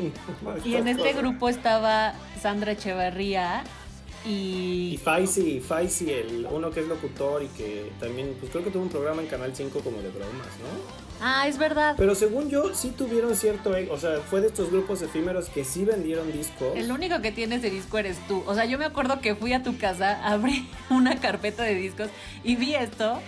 y 0.64 0.74
en 0.74 0.86
este 0.86 1.14
grupo 1.14 1.48
estaba 1.48 2.12
Sandra 2.38 2.72
Echeverría 2.72 3.64
y... 4.26 4.90
Y 4.94 4.96
Faisy, 4.98 5.60
Faisy, 5.60 6.10
el 6.10 6.46
uno 6.50 6.70
que 6.70 6.80
es 6.80 6.88
locutor 6.88 7.42
y 7.42 7.48
que 7.48 7.90
también, 8.00 8.34
pues 8.38 8.50
creo 8.50 8.64
que 8.64 8.70
tuvo 8.70 8.82
un 8.82 8.88
programa 8.88 9.22
en 9.22 9.28
Canal 9.28 9.54
5 9.54 9.80
como 9.80 9.98
de 9.98 10.08
bromas, 10.08 10.46
¿no? 10.60 11.06
Ah, 11.20 11.48
es 11.48 11.58
verdad. 11.58 11.94
Pero 11.96 12.14
según 12.14 12.50
yo, 12.50 12.74
sí 12.74 12.90
tuvieron 12.96 13.34
cierto, 13.36 13.76
e, 13.76 13.90
o 13.90 13.98
sea, 13.98 14.20
fue 14.20 14.40
de 14.40 14.48
estos 14.48 14.70
grupos 14.70 15.00
efímeros 15.02 15.48
que 15.48 15.64
sí 15.64 15.84
vendieron 15.84 16.30
discos. 16.32 16.76
El 16.76 16.92
único 16.92 17.20
que 17.22 17.32
tiene 17.32 17.56
ese 17.56 17.70
disco 17.70 17.98
eres 17.98 18.18
tú. 18.28 18.42
O 18.46 18.54
sea, 18.54 18.64
yo 18.66 18.78
me 18.78 18.84
acuerdo 18.84 19.20
que 19.20 19.34
fui 19.34 19.52
a 19.52 19.62
tu 19.62 19.78
casa, 19.78 20.22
abrí 20.26 20.68
una 20.90 21.18
carpeta 21.20 21.62
de 21.62 21.74
discos 21.74 22.08
y 22.44 22.56
vi 22.56 22.74
esto 22.74 23.20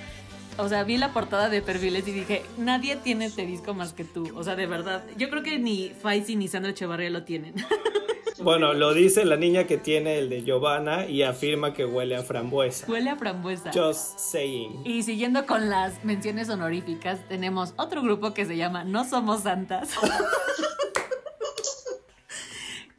o 0.59 0.69
sea, 0.69 0.83
vi 0.83 0.97
la 0.97 1.13
portada 1.13 1.49
de 1.49 1.63
perfiles 1.63 2.07
y 2.09 2.13
dije, 2.13 2.43
nadie 2.57 2.97
tiene 2.97 3.27
este 3.27 3.47
disco 3.47 3.75
más 3.75 3.93
que 3.93 4.03
tú. 4.05 4.29
O 4.35 4.43
sea, 4.43 4.57
de 4.57 4.67
verdad. 4.67 5.05
Yo 5.17 5.31
creo 5.31 5.45
que 5.45 5.57
ni 5.61 5.91
Faisy 5.91 6.35
ni 6.35 6.49
Sandra 6.49 6.73
Echevarría 6.73 7.11
lo 7.11 7.23
tienen. 7.23 7.55
Bueno, 8.43 8.73
lo 8.73 8.95
dice 8.95 9.25
la 9.25 9.37
niña 9.37 9.65
que 9.65 9.79
tiene 9.79 10.19
el 10.19 10.29
de 10.29 10.43
Giovanna 10.43 11.07
y 11.07 11.23
afirma 11.23 11.75
que 11.75 11.85
huele 11.85 12.17
a 12.17 12.23
frambuesa. 12.23 12.91
Huele 12.91 13.11
a 13.11 13.17
frambuesa. 13.17 13.71
Just 13.73 14.19
saying. 14.19 14.83
Y 14.85 15.03
siguiendo 15.03 15.45
con 15.47 15.69
las 15.69 16.05
menciones 16.05 16.49
honoríficas, 16.49 17.19
tenemos 17.29 17.75
otro 17.77 18.03
grupo 18.03 18.35
que 18.35 18.47
se 18.47 18.57
llama 18.57 18.85
No 18.85 19.05
Somos 19.05 19.43
Santas. 19.43 19.91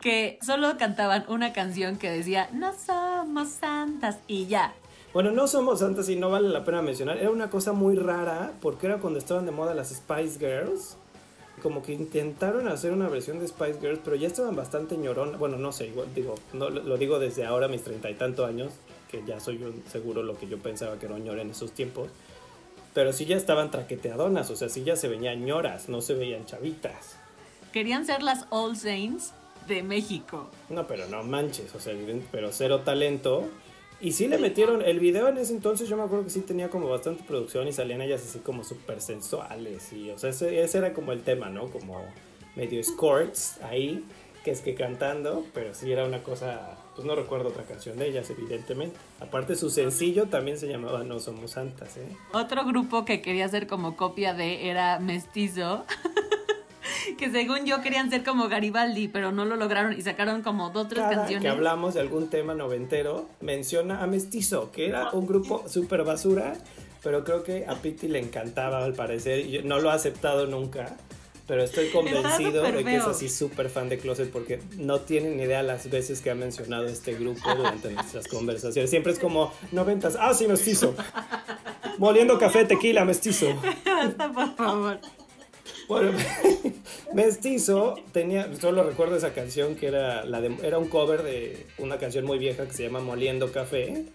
que 0.02 0.40
solo 0.42 0.78
cantaban 0.78 1.26
una 1.28 1.54
canción 1.54 1.98
que 1.98 2.10
decía 2.10 2.50
No 2.54 2.74
somos 2.74 3.50
santas 3.50 4.20
y 4.28 4.48
ya. 4.48 4.74
Bueno, 5.14 5.32
no 5.32 5.48
somos 5.48 5.80
santas 5.80 6.08
y 6.10 6.16
no 6.16 6.30
vale 6.30 6.50
la 6.50 6.64
pena 6.64 6.82
mencionar. 6.82 7.18
Era 7.18 7.32
una 7.32 7.50
cosa 7.50 7.74
muy 7.74 7.96
rara 7.96 8.54
porque 8.62 8.88
era 8.88 9.00
cuando 9.00 9.20
estaban 9.20 9.46
de 9.46 9.52
moda 9.52 9.74
las 9.74 9.90
Spice 9.90 10.38
Girls. 10.38 10.98
Como 11.62 11.82
que 11.82 11.94
intentaron 11.94 12.68
hacer 12.68 12.92
una 12.92 13.10
versión 13.10 13.40
de 13.40 13.48
Spice 13.48 13.80
Girls, 13.80 14.00
pero 14.04 14.16
ya 14.16 14.28
estaban 14.28 14.56
bastante 14.56 14.98
ñorón. 14.98 15.38
Bueno, 15.38 15.58
no 15.58 15.72
sé, 15.72 15.88
igual 15.88 16.14
digo, 16.14 16.36
no, 16.54 16.70
lo 16.70 16.98
digo 16.98 17.20
desde 17.20 17.46
ahora, 17.46 17.68
mis 17.68 17.84
treinta 17.84 18.10
y 18.10 18.16
tantos 18.16 18.48
años, 18.48 18.74
que 19.10 19.24
ya 19.26 19.40
soy 19.40 19.60
seguro 19.92 20.24
lo 20.24 20.38
que 20.38 20.48
yo 20.48 20.58
pensaba 20.58 20.98
que 20.98 21.06
era 21.06 21.18
ñor 21.18 21.40
en 21.40 21.50
esos 21.50 21.72
tiempos. 21.72 22.10
Pero 22.94 23.14
sí 23.14 23.26
ya 23.26 23.38
estaban 23.38 23.72
traqueteadonas, 23.72 24.50
o 24.50 24.56
sea, 24.56 24.70
sí 24.70 24.84
ya 24.84 24.96
se 24.96 25.08
veían 25.08 25.46
ñoras, 25.46 25.90
no 25.90 26.02
se 26.02 26.16
veían 26.16 26.46
chavitas. 26.46 27.18
Querían 27.72 28.06
ser 28.06 28.24
las 28.24 28.46
All 28.50 28.76
Saints 28.76 29.34
de 29.68 29.84
México. 29.84 30.50
No, 30.70 30.88
pero 30.88 31.08
no 31.08 31.24
manches, 31.24 31.74
o 31.76 31.80
sea, 31.80 31.94
pero 32.32 32.52
cero 32.52 32.82
talento 32.84 33.48
y 34.02 34.14
sí 34.14 34.28
le 34.28 34.38
metieron, 34.38 34.82
el 34.82 35.00
video 35.00 35.28
en 35.28 35.38
ese 35.38 35.54
entonces 35.54 35.90
yo 35.90 35.98
me 35.98 36.04
acuerdo 36.04 36.24
que 36.26 36.30
sí 36.30 36.42
tenía 36.42 36.70
como 36.70 36.88
bastante 36.88 37.24
producción 37.24 37.68
y 37.68 37.74
salían 37.74 38.02
ellas 38.02 38.24
así 38.24 38.40
como 38.40 38.64
súper 38.64 39.02
sensuales 39.02 39.92
y 39.92 40.10
o 40.12 40.18
sea, 40.18 40.30
ese, 40.30 40.78
era 40.78 40.94
como 40.94 41.12
el 41.12 41.22
tema, 41.22 41.50
¿no? 41.50 41.70
Como 41.70 42.02
medio 42.56 42.80
escorts 42.80 43.60
ahí, 43.62 44.06
que 44.44 44.52
es 44.52 44.62
que 44.62 44.74
cantando, 44.74 45.46
pero 45.54 45.74
sí 45.74 45.92
era 45.92 46.06
una 46.06 46.24
cosa, 46.24 46.78
pues 46.96 47.06
no 47.06 47.16
recuerdo 47.16 47.50
otra 47.50 47.64
canción 47.64 47.98
de 47.98 48.08
ellas 48.08 48.30
evidentemente. 48.30 48.98
Aparte 49.20 49.56
su 49.56 49.70
sencillo 49.70 50.28
también 50.28 50.58
se 50.58 50.68
llamaba 50.68 51.04
No 51.04 51.20
Somos 51.20 51.52
Santas, 51.52 51.98
¿eh? 51.98 52.08
Otro 52.32 52.66
grupo 52.66 53.04
que 53.04 53.22
quería 53.22 53.46
hacer 53.46 53.68
como 53.68 53.98
copia 53.98 54.34
de 54.34 54.70
era 54.70 55.00
Mestizo. 55.00 55.86
que 57.20 57.30
según 57.30 57.66
yo 57.66 57.82
querían 57.82 58.10
ser 58.10 58.24
como 58.24 58.48
Garibaldi, 58.48 59.10
pero 59.10 59.34
no 59.34 59.44
lo 59.44 59.58
lograron 59.58 59.94
y 59.94 60.02
sacaron 60.02 60.42
como 60.42 60.70
dos, 60.70 60.88
tres 60.88 61.04
canciones. 61.04 61.42
que 61.42 61.50
hablamos 61.50 61.96
de 61.96 62.00
algún 62.00 62.30
tema 62.30 62.56
noventero, 62.56 63.28
menciona 63.42 64.02
a 64.02 64.08
Mestizo, 64.08 64.72
que 64.72 64.88
era 64.88 65.12
un 65.12 65.28
grupo 65.28 65.68
súper 65.68 66.04
basura, 66.06 66.54
pero 67.04 67.26
creo 67.26 67.44
que 67.44 67.66
a 67.68 67.76
Piti 67.76 68.08
le 68.08 68.20
encantaba 68.20 68.86
al 68.86 68.94
parecer, 68.94 69.46
y 69.46 69.62
no 69.64 69.80
lo 69.80 69.92
ha 69.92 69.96
aceptado 69.96 70.48
nunca. 70.48 70.96
Pero 71.46 71.64
estoy 71.64 71.90
convencido 71.90 72.62
de 72.62 72.84
que 72.84 72.96
es 72.96 73.04
así 73.06 73.28
súper 73.28 73.70
fan 73.70 73.90
de 73.90 73.98
Closet 73.98 74.32
porque 74.32 74.62
no 74.78 75.00
tienen 75.00 75.40
idea 75.40 75.64
las 75.64 75.90
veces 75.90 76.22
que 76.22 76.30
ha 76.30 76.36
mencionado 76.36 76.86
este 76.86 77.16
grupo 77.16 77.42
durante 77.56 77.90
nuestras 77.90 78.28
conversaciones. 78.28 78.92
Siempre 78.92 79.14
es 79.14 79.20
como 79.20 79.52
noventas. 79.72 80.16
Ah, 80.20 80.36
sí, 80.36 80.48
mestizo. 80.48 80.94
Moliendo 81.98 82.38
café, 82.38 82.66
tequila, 82.66 83.04
mestizo. 83.04 83.48
Basta, 83.86 84.32
por 84.32 84.56
favor. 84.56 85.00
Bueno, 85.90 86.12
Mestizo 87.16 87.96
tenía, 88.12 88.56
solo 88.62 88.84
recuerdo 88.84 89.16
esa 89.16 89.34
canción 89.34 89.74
que 89.74 89.88
era, 89.88 90.24
la 90.24 90.40
de, 90.40 90.56
era 90.62 90.78
un 90.78 90.88
cover 90.88 91.24
de 91.24 91.66
una 91.80 91.98
canción 91.98 92.26
muy 92.26 92.38
vieja 92.38 92.68
que 92.68 92.74
se 92.74 92.84
llama 92.84 93.00
Moliendo 93.00 93.52
Café. 93.52 94.06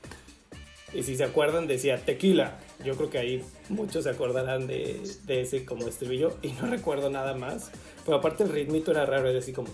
Y 0.93 1.03
si 1.03 1.17
se 1.17 1.25
acuerdan 1.25 1.67
decía 1.67 1.99
tequila. 1.99 2.61
Yo 2.85 2.97
creo 2.97 3.11
que 3.11 3.19
ahí 3.19 3.45
muchos 3.71 4.05
se 4.05 4.11
acordarán 4.11 4.69
de, 4.69 5.01
de 5.27 5.41
ese 5.41 5.65
como 5.65 5.89
estribillo 5.89 6.37
y 6.43 6.53
no 6.53 6.69
recuerdo 6.69 7.11
nada 7.11 7.35
más. 7.35 7.73
Pero 8.05 8.19
aparte 8.19 8.45
el 8.45 8.51
ritmito 8.51 8.93
era 8.93 9.05
raro, 9.05 9.29
era 9.29 9.41
así 9.41 9.53
como... 9.53 9.69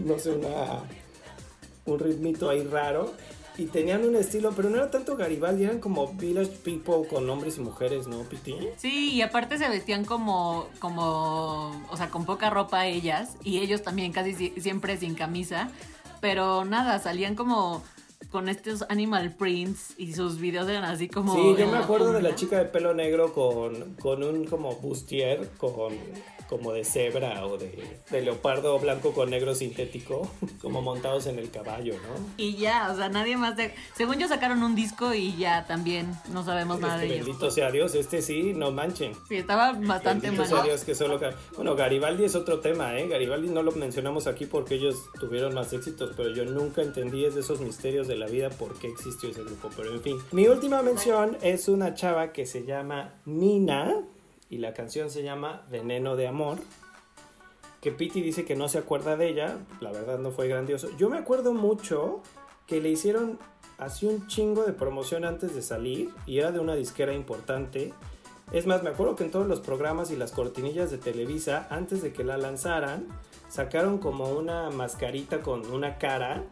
No 0.00 0.18
sé, 0.18 0.30
una, 0.30 0.82
un 1.84 1.98
ritmito 2.00 2.50
ahí 2.50 2.64
raro 2.64 3.14
y 3.58 3.66
tenían 3.66 4.04
un 4.04 4.14
estilo, 4.14 4.52
pero 4.54 4.70
no 4.70 4.76
era 4.76 4.88
tanto 4.88 5.16
Garibaldi, 5.16 5.64
eran 5.64 5.80
como 5.80 6.06
village 6.14 6.52
people 6.62 7.08
con 7.10 7.28
hombres 7.28 7.58
y 7.58 7.60
mujeres, 7.60 8.06
¿no, 8.06 8.20
Piti? 8.20 8.56
Sí, 8.76 9.14
y 9.14 9.20
aparte 9.22 9.58
se 9.58 9.68
vestían 9.68 10.04
como, 10.04 10.68
como, 10.78 11.72
o 11.90 11.96
sea, 11.96 12.08
con 12.08 12.24
poca 12.24 12.50
ropa 12.50 12.86
ellas, 12.86 13.36
y 13.42 13.58
ellos 13.58 13.82
también 13.82 14.12
casi 14.12 14.52
siempre 14.60 14.96
sin 14.96 15.16
camisa, 15.16 15.70
pero 16.20 16.64
nada, 16.64 17.00
salían 17.00 17.34
como 17.34 17.82
con 18.30 18.48
estos 18.48 18.84
animal 18.90 19.34
prints 19.34 19.94
y 19.98 20.12
sus 20.12 20.38
videos 20.38 20.68
eran 20.68 20.84
así 20.84 21.08
como... 21.08 21.34
Sí, 21.34 21.56
yo 21.58 21.66
me 21.66 21.78
acuerdo 21.78 22.12
de 22.12 22.22
la 22.22 22.36
chica 22.36 22.58
de 22.58 22.66
pelo 22.66 22.94
negro 22.94 23.32
con, 23.32 23.94
con 23.94 24.22
un 24.22 24.44
como 24.44 24.76
bustier, 24.76 25.48
con 25.56 25.94
como 26.48 26.72
de 26.72 26.84
cebra 26.84 27.46
o 27.46 27.58
de, 27.58 27.98
leopardo 28.10 28.78
blanco 28.78 29.12
con 29.12 29.30
negro 29.30 29.54
sintético, 29.54 30.30
como 30.62 30.82
montados 30.82 31.26
en 31.26 31.38
el 31.38 31.50
caballo, 31.50 31.94
¿no? 31.94 32.26
Y 32.36 32.56
ya, 32.56 32.90
o 32.92 32.96
sea, 32.96 33.08
nadie 33.08 33.36
más 33.36 33.56
de... 33.56 33.74
Según 33.94 34.18
yo 34.18 34.28
sacaron 34.28 34.62
un 34.62 34.74
disco 34.74 35.14
y 35.14 35.36
ya 35.36 35.66
también 35.66 36.10
no 36.32 36.44
sabemos 36.44 36.80
nada 36.80 36.98
de 36.98 37.06
ellos. 37.06 37.26
Bendito 37.26 37.50
sea 37.50 37.70
Dios, 37.70 37.94
este 37.94 38.22
sí, 38.22 38.52
no 38.54 38.70
manchen. 38.70 39.12
Sí, 39.28 39.36
estaba 39.36 39.72
bastante 39.72 40.30
mal. 40.30 40.46
Sea 40.46 40.62
Dios 40.62 40.84
que 40.84 40.94
solo... 40.94 41.20
Bueno, 41.54 41.76
Garibaldi 41.76 42.24
es 42.24 42.34
otro 42.34 42.60
tema, 42.60 42.98
¿eh? 42.98 43.08
Garibaldi 43.08 43.48
no 43.48 43.62
lo 43.62 43.72
mencionamos 43.72 44.26
aquí 44.26 44.46
porque 44.46 44.76
ellos 44.76 44.96
tuvieron 45.20 45.54
más 45.54 45.72
éxitos, 45.72 46.12
pero 46.16 46.30
yo 46.30 46.44
nunca 46.44 46.82
entendí 46.82 47.24
es 47.24 47.34
de 47.34 47.40
esos 47.40 47.60
misterios 47.60 48.08
de 48.08 48.16
la 48.16 48.26
vida 48.26 48.50
por 48.50 48.78
qué 48.78 48.88
existió 48.88 49.28
ese 49.28 49.42
grupo, 49.42 49.70
pero 49.76 49.92
en 49.92 50.02
fin. 50.02 50.18
Mi 50.32 50.46
última 50.48 50.82
mención 50.82 51.36
es 51.42 51.68
una 51.68 51.94
chava 51.94 52.32
que 52.32 52.46
se 52.46 52.64
llama 52.64 53.14
Nina 53.24 53.94
y 54.50 54.58
la 54.58 54.74
canción 54.74 55.10
se 55.10 55.22
llama 55.22 55.62
Veneno 55.70 56.16
de 56.16 56.26
Amor. 56.26 56.58
que 57.80 57.92
Piti 57.92 58.22
dice 58.22 58.44
que 58.44 58.56
no 58.56 58.68
se 58.68 58.78
acuerda 58.78 59.16
de 59.16 59.28
ella, 59.28 59.56
la 59.80 59.92
verdad 59.92 60.18
no 60.18 60.32
fue 60.32 60.48
grandioso. 60.48 60.88
Yo 60.96 61.08
me 61.10 61.18
acuerdo 61.18 61.54
mucho 61.54 62.22
que 62.66 62.80
le 62.80 62.88
hicieron 62.88 63.38
así 63.78 64.06
un 64.06 64.26
chingo 64.26 64.64
de 64.64 64.72
promoción 64.72 65.24
antes 65.24 65.54
de 65.54 65.62
salir 65.62 66.10
y 66.26 66.38
era 66.38 66.50
de 66.50 66.58
una 66.58 66.74
disquera 66.74 67.14
importante. 67.14 67.94
Es 68.52 68.66
más, 68.66 68.82
me 68.82 68.90
acuerdo 68.90 69.14
que 69.14 69.24
en 69.24 69.30
todos 69.30 69.46
los 69.46 69.60
programas 69.60 70.10
y 70.10 70.16
las 70.16 70.32
cortinillas 70.32 70.90
de 70.90 70.98
Televisa, 70.98 71.66
antes 71.70 72.02
de 72.02 72.12
que 72.12 72.24
la 72.24 72.36
lanzaran, 72.36 73.06
sacaron 73.48 73.98
como 73.98 74.30
una 74.30 74.70
mascarita 74.70 75.40
con 75.40 75.70
una 75.70 75.98
cara, 75.98 76.44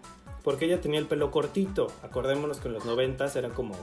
porque 0.44 0.66
ella 0.66 0.80
tenía 0.80 1.00
el 1.00 1.06
pelo 1.06 1.30
cortito. 1.30 1.88
Acordémonos 2.02 2.60
que 2.60 2.68
en 2.68 2.74
los 2.74 2.84
noventas 2.84 3.34
era 3.34 3.48
como 3.48 3.74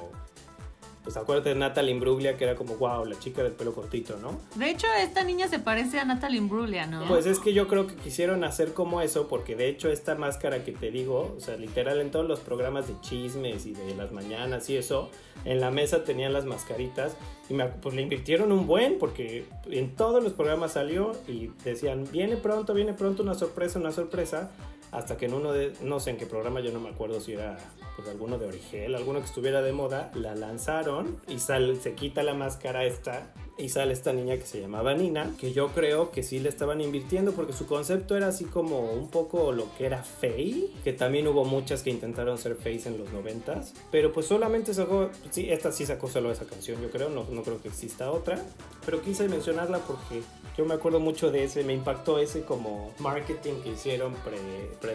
pues 1.04 1.18
acuérdate 1.18 1.50
de 1.50 1.56
Natalie 1.56 1.92
Imbruglia, 1.92 2.38
que 2.38 2.46
era 2.46 2.56
como, 2.56 2.76
wow, 2.76 3.06
la 3.06 3.20
chica 3.20 3.44
del 3.44 3.52
pelo 3.52 3.74
cortito, 3.74 4.18
¿no? 4.22 4.40
De 4.56 4.70
hecho, 4.70 4.88
esta 5.02 5.24
niña 5.24 5.48
se 5.50 5.60
parece 5.60 6.00
a 6.00 6.06
Natalie 6.06 6.38
Imbruglia, 6.38 6.88
¿no? 6.88 7.06
Pues 7.08 7.26
es 7.26 7.40
que 7.40 7.54
yo 7.54 7.68
creo 7.68 7.88
que 7.88 7.96
quisieron 7.96 8.44
hacer 8.44 8.74
como 8.74 9.02
eso, 9.02 9.28
porque 9.28 9.56
de 9.56 9.68
hecho 9.68 9.90
esta 9.90 10.16
máscara 10.16 10.64
que 10.64 10.72
te 10.72 10.92
digo, 10.92 11.36
o 11.38 11.40
sea, 11.42 11.58
literal 11.58 12.00
en 12.00 12.10
todos 12.10 12.26
los 12.26 12.40
programas 12.40 12.88
de 12.88 13.00
chismes 13.02 13.66
y 13.66 13.74
de 13.74 13.96
las 13.96 14.14
mañanas 14.14 14.70
y 14.70 14.78
eso, 14.78 15.10
en 15.44 15.60
la 15.60 15.72
mesa 15.72 16.06
tenían 16.06 16.32
las 16.32 16.46
mascaritas 16.46 17.18
y 17.50 17.54
me, 17.54 17.66
pues 17.66 17.96
le 17.96 18.02
invirtieron 18.02 18.54
un 18.54 18.66
buen, 18.66 18.98
porque 18.98 19.46
en 19.70 19.96
todos 19.96 20.24
los 20.24 20.32
programas 20.32 20.74
salió 20.74 21.12
y 21.28 21.52
decían, 21.66 22.08
viene 22.12 22.38
pronto, 22.38 22.74
viene 22.74 22.94
pronto 22.94 23.24
una 23.24 23.34
sorpresa, 23.34 23.78
una 23.78 23.92
sorpresa 23.92 24.52
hasta 24.94 25.18
que 25.18 25.26
en 25.26 25.34
uno 25.34 25.52
de, 25.52 25.74
no 25.82 26.00
sé 26.00 26.12
en 26.12 26.18
qué 26.18 26.26
programa, 26.26 26.60
yo 26.62 26.72
no 26.72 26.80
me 26.80 26.90
acuerdo 26.90 27.20
si 27.20 27.34
era 27.34 27.58
pues 27.96 28.08
alguno 28.08 28.38
de 28.38 28.48
Origel, 28.48 28.96
alguno 28.96 29.20
que 29.20 29.26
estuviera 29.26 29.62
de 29.62 29.72
moda, 29.72 30.12
la 30.16 30.36
lanzaron 30.36 31.18
y 31.28 31.40
sale, 31.40 31.76
se 31.76 31.94
quita 31.94 32.24
la 32.24 32.34
máscara 32.34 32.86
esta 32.86 33.34
y 33.58 33.70
sale 33.70 33.94
esta 33.94 34.14
niña 34.14 34.36
que 34.38 34.46
se 34.46 34.62
llamaba 34.62 34.94
Nina, 34.96 35.32
que 35.40 35.54
yo 35.54 35.70
creo 35.70 36.12
que 36.12 36.24
sí 36.24 36.40
le 36.40 36.50
estaban 36.50 36.82
invirtiendo 36.82 37.34
porque 37.34 37.54
su 37.54 37.68
concepto 37.68 38.18
era 38.18 38.28
así 38.28 38.46
como 38.46 38.92
un 38.92 39.10
poco 39.10 39.52
lo 39.52 39.68
que 39.78 39.86
era 39.86 40.04
Faye, 40.04 40.70
que 40.84 40.94
también 40.94 41.28
hubo 41.28 41.46
muchas 41.46 41.84
que 41.84 41.92
intentaron 41.92 42.38
ser 42.38 42.56
Face 42.56 42.88
en 42.88 42.98
los 42.98 43.12
noventas, 43.12 43.74
pero 43.92 44.12
pues 44.12 44.26
solamente 44.26 44.74
sacó, 44.74 45.10
sí, 45.30 45.50
esta 45.50 45.72
sí 45.72 45.86
sacó 45.86 46.08
solo 46.08 46.32
esa 46.32 46.46
canción, 46.46 46.82
yo 46.82 46.90
creo, 46.90 47.10
no, 47.10 47.26
no 47.30 47.44
creo 47.44 47.62
que 47.62 47.68
exista 47.68 48.12
otra, 48.12 48.44
pero 48.86 49.02
quise 49.02 49.28
mencionarla 49.28 49.80
porque 49.80 50.24
yo 50.58 50.66
me 50.66 50.74
acuerdo 50.74 51.00
mucho 51.00 51.32
de 51.32 51.44
ese, 51.44 51.64
me 51.64 51.74
impactó 51.74 52.20
ese 52.20 52.44
como 52.44 52.92
marketing 53.00 53.62
que 53.64 53.70
hicieron 53.70 54.14
pre, 54.24 54.38
pre 54.80 54.94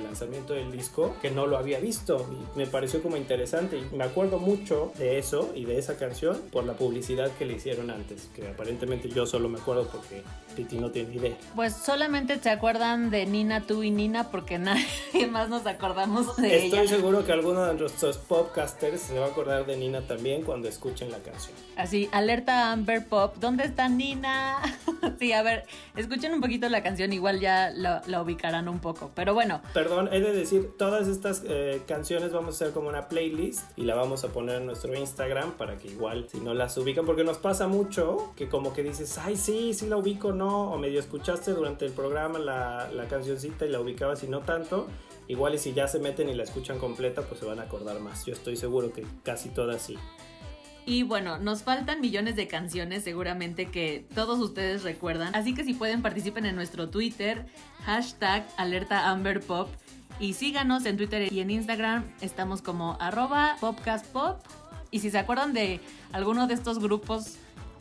del 0.48 0.72
disco, 0.72 1.14
que 1.20 1.30
no 1.30 1.46
lo 1.46 1.58
había 1.58 1.78
visto 1.78 2.26
y 2.30 2.58
me 2.58 2.66
pareció 2.66 3.02
como 3.02 3.16
interesante 3.16 3.78
y 3.78 3.96
me 3.96 4.04
acuerdo 4.04 4.38
mucho 4.38 4.92
de 4.98 5.18
eso 5.18 5.52
y 5.54 5.64
de 5.64 5.78
esa 5.78 5.96
canción 5.96 6.40
por 6.52 6.64
la 6.64 6.74
publicidad 6.74 7.30
que 7.38 7.44
le 7.44 7.54
hicieron 7.54 7.90
antes, 7.90 8.28
que 8.34 8.48
aparentemente 8.48 9.08
yo 9.08 9.26
solo 9.26 9.48
me 9.48 9.58
acuerdo 9.58 9.88
porque 9.88 10.22
Piti 10.56 10.78
no 10.78 10.90
tiene 10.90 11.14
idea. 11.14 11.36
Pues 11.54 11.74
solamente 11.74 12.38
se 12.38 12.50
acuerdan 12.50 13.10
de 13.10 13.26
Nina, 13.26 13.62
tú 13.62 13.82
y 13.82 13.90
Nina 13.90 14.30
porque 14.30 14.58
nadie 14.58 15.26
más 15.30 15.48
nos 15.48 15.66
acordamos 15.66 16.36
de 16.36 16.54
Estoy 16.54 16.68
ella. 16.68 16.82
Estoy 16.82 16.98
seguro 16.98 17.24
que 17.24 17.32
alguno 17.32 17.64
de 17.64 17.74
nuestros 17.74 18.18
podcasters 18.18 19.00
se 19.00 19.18
va 19.18 19.26
a 19.26 19.28
acordar 19.28 19.66
de 19.66 19.76
Nina 19.76 20.02
también 20.02 20.42
cuando 20.42 20.68
escuchen 20.68 21.10
la 21.10 21.18
canción. 21.18 21.56
Así, 21.76 22.08
alerta 22.12 22.72
Amber 22.72 23.06
Pop, 23.06 23.36
¿dónde 23.38 23.64
está 23.64 23.88
Nina? 23.88 24.56
sí, 25.18 25.32
a 25.32 25.42
ver, 25.42 25.47
escuchen 25.96 26.32
un 26.32 26.40
poquito 26.40 26.68
la 26.68 26.82
canción, 26.82 27.12
igual 27.12 27.40
ya 27.40 27.70
la, 27.70 28.02
ubicarán 28.22 28.68
un 28.68 28.80
poco, 28.80 29.10
pero 29.14 29.34
bueno. 29.34 29.60
Perdón, 29.74 30.08
he 30.12 30.20
de 30.20 30.32
decir, 30.32 30.72
todas 30.76 31.08
estas 31.08 31.42
eh, 31.46 31.82
canciones 31.86 32.32
vamos 32.32 32.54
a 32.54 32.64
hacer 32.64 32.74
como 32.74 32.88
una 32.88 33.08
playlist 33.08 33.62
y 33.76 33.82
la 33.82 33.94
vamos 33.94 34.24
a 34.24 34.28
poner 34.28 34.56
en 34.56 34.66
nuestro 34.66 34.94
Instagram 34.94 35.52
para 35.52 35.76
que 35.76 35.88
igual 35.88 36.28
si 36.28 36.40
no 36.40 36.54
las 36.54 36.76
ubican, 36.78 37.06
porque 37.06 37.24
nos 37.24 37.38
pasa 37.38 37.68
mucho 37.68 38.32
que 38.36 38.48
como 38.48 38.72
que 38.72 38.82
dices, 38.82 39.18
ay 39.18 39.36
sí, 39.36 39.74
sí 39.74 39.86
la 39.86 39.96
ubico, 39.96 40.32
no, 40.32 40.72
o 40.72 40.78
medio 40.78 41.00
escuchaste 41.00 41.52
durante 41.52 41.84
el 41.86 41.92
programa 41.92 42.38
la, 42.38 42.90
la 42.92 43.06
cancioncita 43.06 43.66
y 43.66 43.70
la 43.70 43.80
ubicabas 43.80 44.22
y 44.22 44.28
no 44.28 44.40
tanto. 44.40 44.88
Igual 45.28 45.54
y 45.54 45.58
si 45.58 45.74
ya 45.74 45.86
se 45.86 45.98
meten 45.98 46.30
y 46.30 46.34
la 46.34 46.44
escuchan 46.44 46.78
completa, 46.78 47.20
pues 47.22 47.40
se 47.40 47.46
van 47.46 47.58
a 47.58 47.64
acordar 47.64 48.00
más. 48.00 48.24
Yo 48.24 48.32
estoy 48.32 48.56
seguro 48.56 48.92
que 48.92 49.04
casi 49.22 49.50
todas 49.50 49.82
sí. 49.82 49.98
Y 50.88 51.02
bueno, 51.02 51.36
nos 51.36 51.64
faltan 51.64 52.00
millones 52.00 52.34
de 52.34 52.48
canciones 52.48 53.04
seguramente 53.04 53.66
que 53.66 54.06
todos 54.14 54.38
ustedes 54.38 54.84
recuerdan. 54.84 55.34
Así 55.36 55.52
que 55.54 55.62
si 55.62 55.74
pueden 55.74 56.00
participen 56.00 56.46
en 56.46 56.56
nuestro 56.56 56.88
Twitter, 56.88 57.44
hashtag 57.84 58.48
alerta 58.56 59.10
Amber 59.10 59.40
Pop. 59.40 59.68
Y 60.18 60.32
síganos 60.32 60.86
en 60.86 60.96
Twitter 60.96 61.30
y 61.30 61.40
en 61.40 61.50
Instagram. 61.50 62.04
Estamos 62.22 62.62
como 62.62 62.96
arroba 63.00 63.58
popcastpop. 63.60 64.40
Y 64.90 65.00
si 65.00 65.10
se 65.10 65.18
acuerdan 65.18 65.52
de 65.52 65.80
alguno 66.10 66.46
de 66.46 66.54
estos 66.54 66.78
grupos 66.78 67.34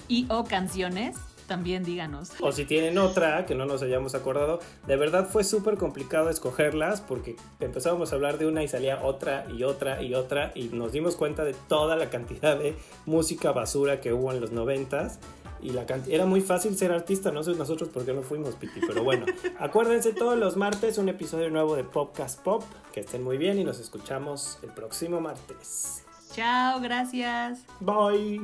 y 0.10 0.26
o 0.30 0.44
canciones, 0.44 1.16
también 1.48 1.84
díganos. 1.84 2.32
O 2.42 2.52
si 2.52 2.66
tienen 2.66 2.98
otra 2.98 3.46
que 3.46 3.56
no 3.56 3.66
nos 3.66 3.82
hayamos 3.82 4.14
acordado, 4.16 4.60
de 4.86 4.96
verdad 4.96 5.28
fue 5.28 5.44
súper 5.44 5.78
complicado 5.78 6.30
escogerlas 6.30 7.02
porque 7.02 7.36
empezábamos 7.60 8.12
a 8.12 8.16
hablar 8.16 8.38
de 8.38 8.48
una 8.48 8.64
y 8.64 8.68
salía 8.68 9.04
otra 9.04 9.46
y 9.50 9.64
otra 9.64 10.04
y 10.04 10.14
otra 10.14 10.52
y 10.54 10.66
nos 10.66 10.92
dimos 10.92 11.16
cuenta 11.16 11.44
de 11.44 11.56
toda 11.68 11.96
la 11.96 12.10
cantidad 12.10 12.58
de 12.58 12.76
música 13.06 13.52
basura 13.52 14.02
que 14.02 14.14
hubo 14.14 14.32
en 14.32 14.42
los 14.42 14.52
noventas. 14.52 15.20
Y 15.60 15.72
la 15.72 15.88
era 16.08 16.28
muy 16.28 16.42
fácil 16.42 16.78
ser 16.78 16.92
artista, 16.92 17.32
no 17.32 17.42
sé 17.42 17.56
nosotros 17.56 17.90
por 17.90 18.06
qué 18.06 18.14
no 18.14 18.22
fuimos, 18.22 18.54
Piti. 18.56 18.80
Pero 18.80 19.04
bueno, 19.04 19.26
acuérdense 19.60 20.14
todos 20.14 20.38
los 20.38 20.56
martes 20.56 21.00
un 21.00 21.10
episodio 21.10 21.50
nuevo 21.50 21.76
de 21.76 21.84
Popcast 21.84 22.42
Pop. 22.44 22.64
Que 22.94 23.00
estén 23.00 23.24
muy 23.24 23.38
bien 23.38 23.58
y 23.58 23.64
nos 23.64 23.80
escuchamos 23.80 24.60
el 24.62 24.70
próximo 24.70 25.20
martes. 25.20 26.04
Chao, 26.34 26.80
gracias. 26.80 27.62
Bye. 27.80 28.42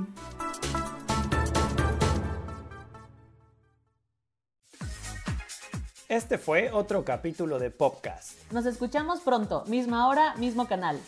Este 6.09 6.37
fue 6.37 6.69
otro 6.71 7.05
capítulo 7.05 7.59
de 7.59 7.71
Popcast. 7.71 8.51
Nos 8.51 8.65
escuchamos 8.65 9.21
pronto, 9.21 9.63
misma 9.67 10.09
hora, 10.09 10.35
mismo 10.35 10.67
canal. 10.67 10.99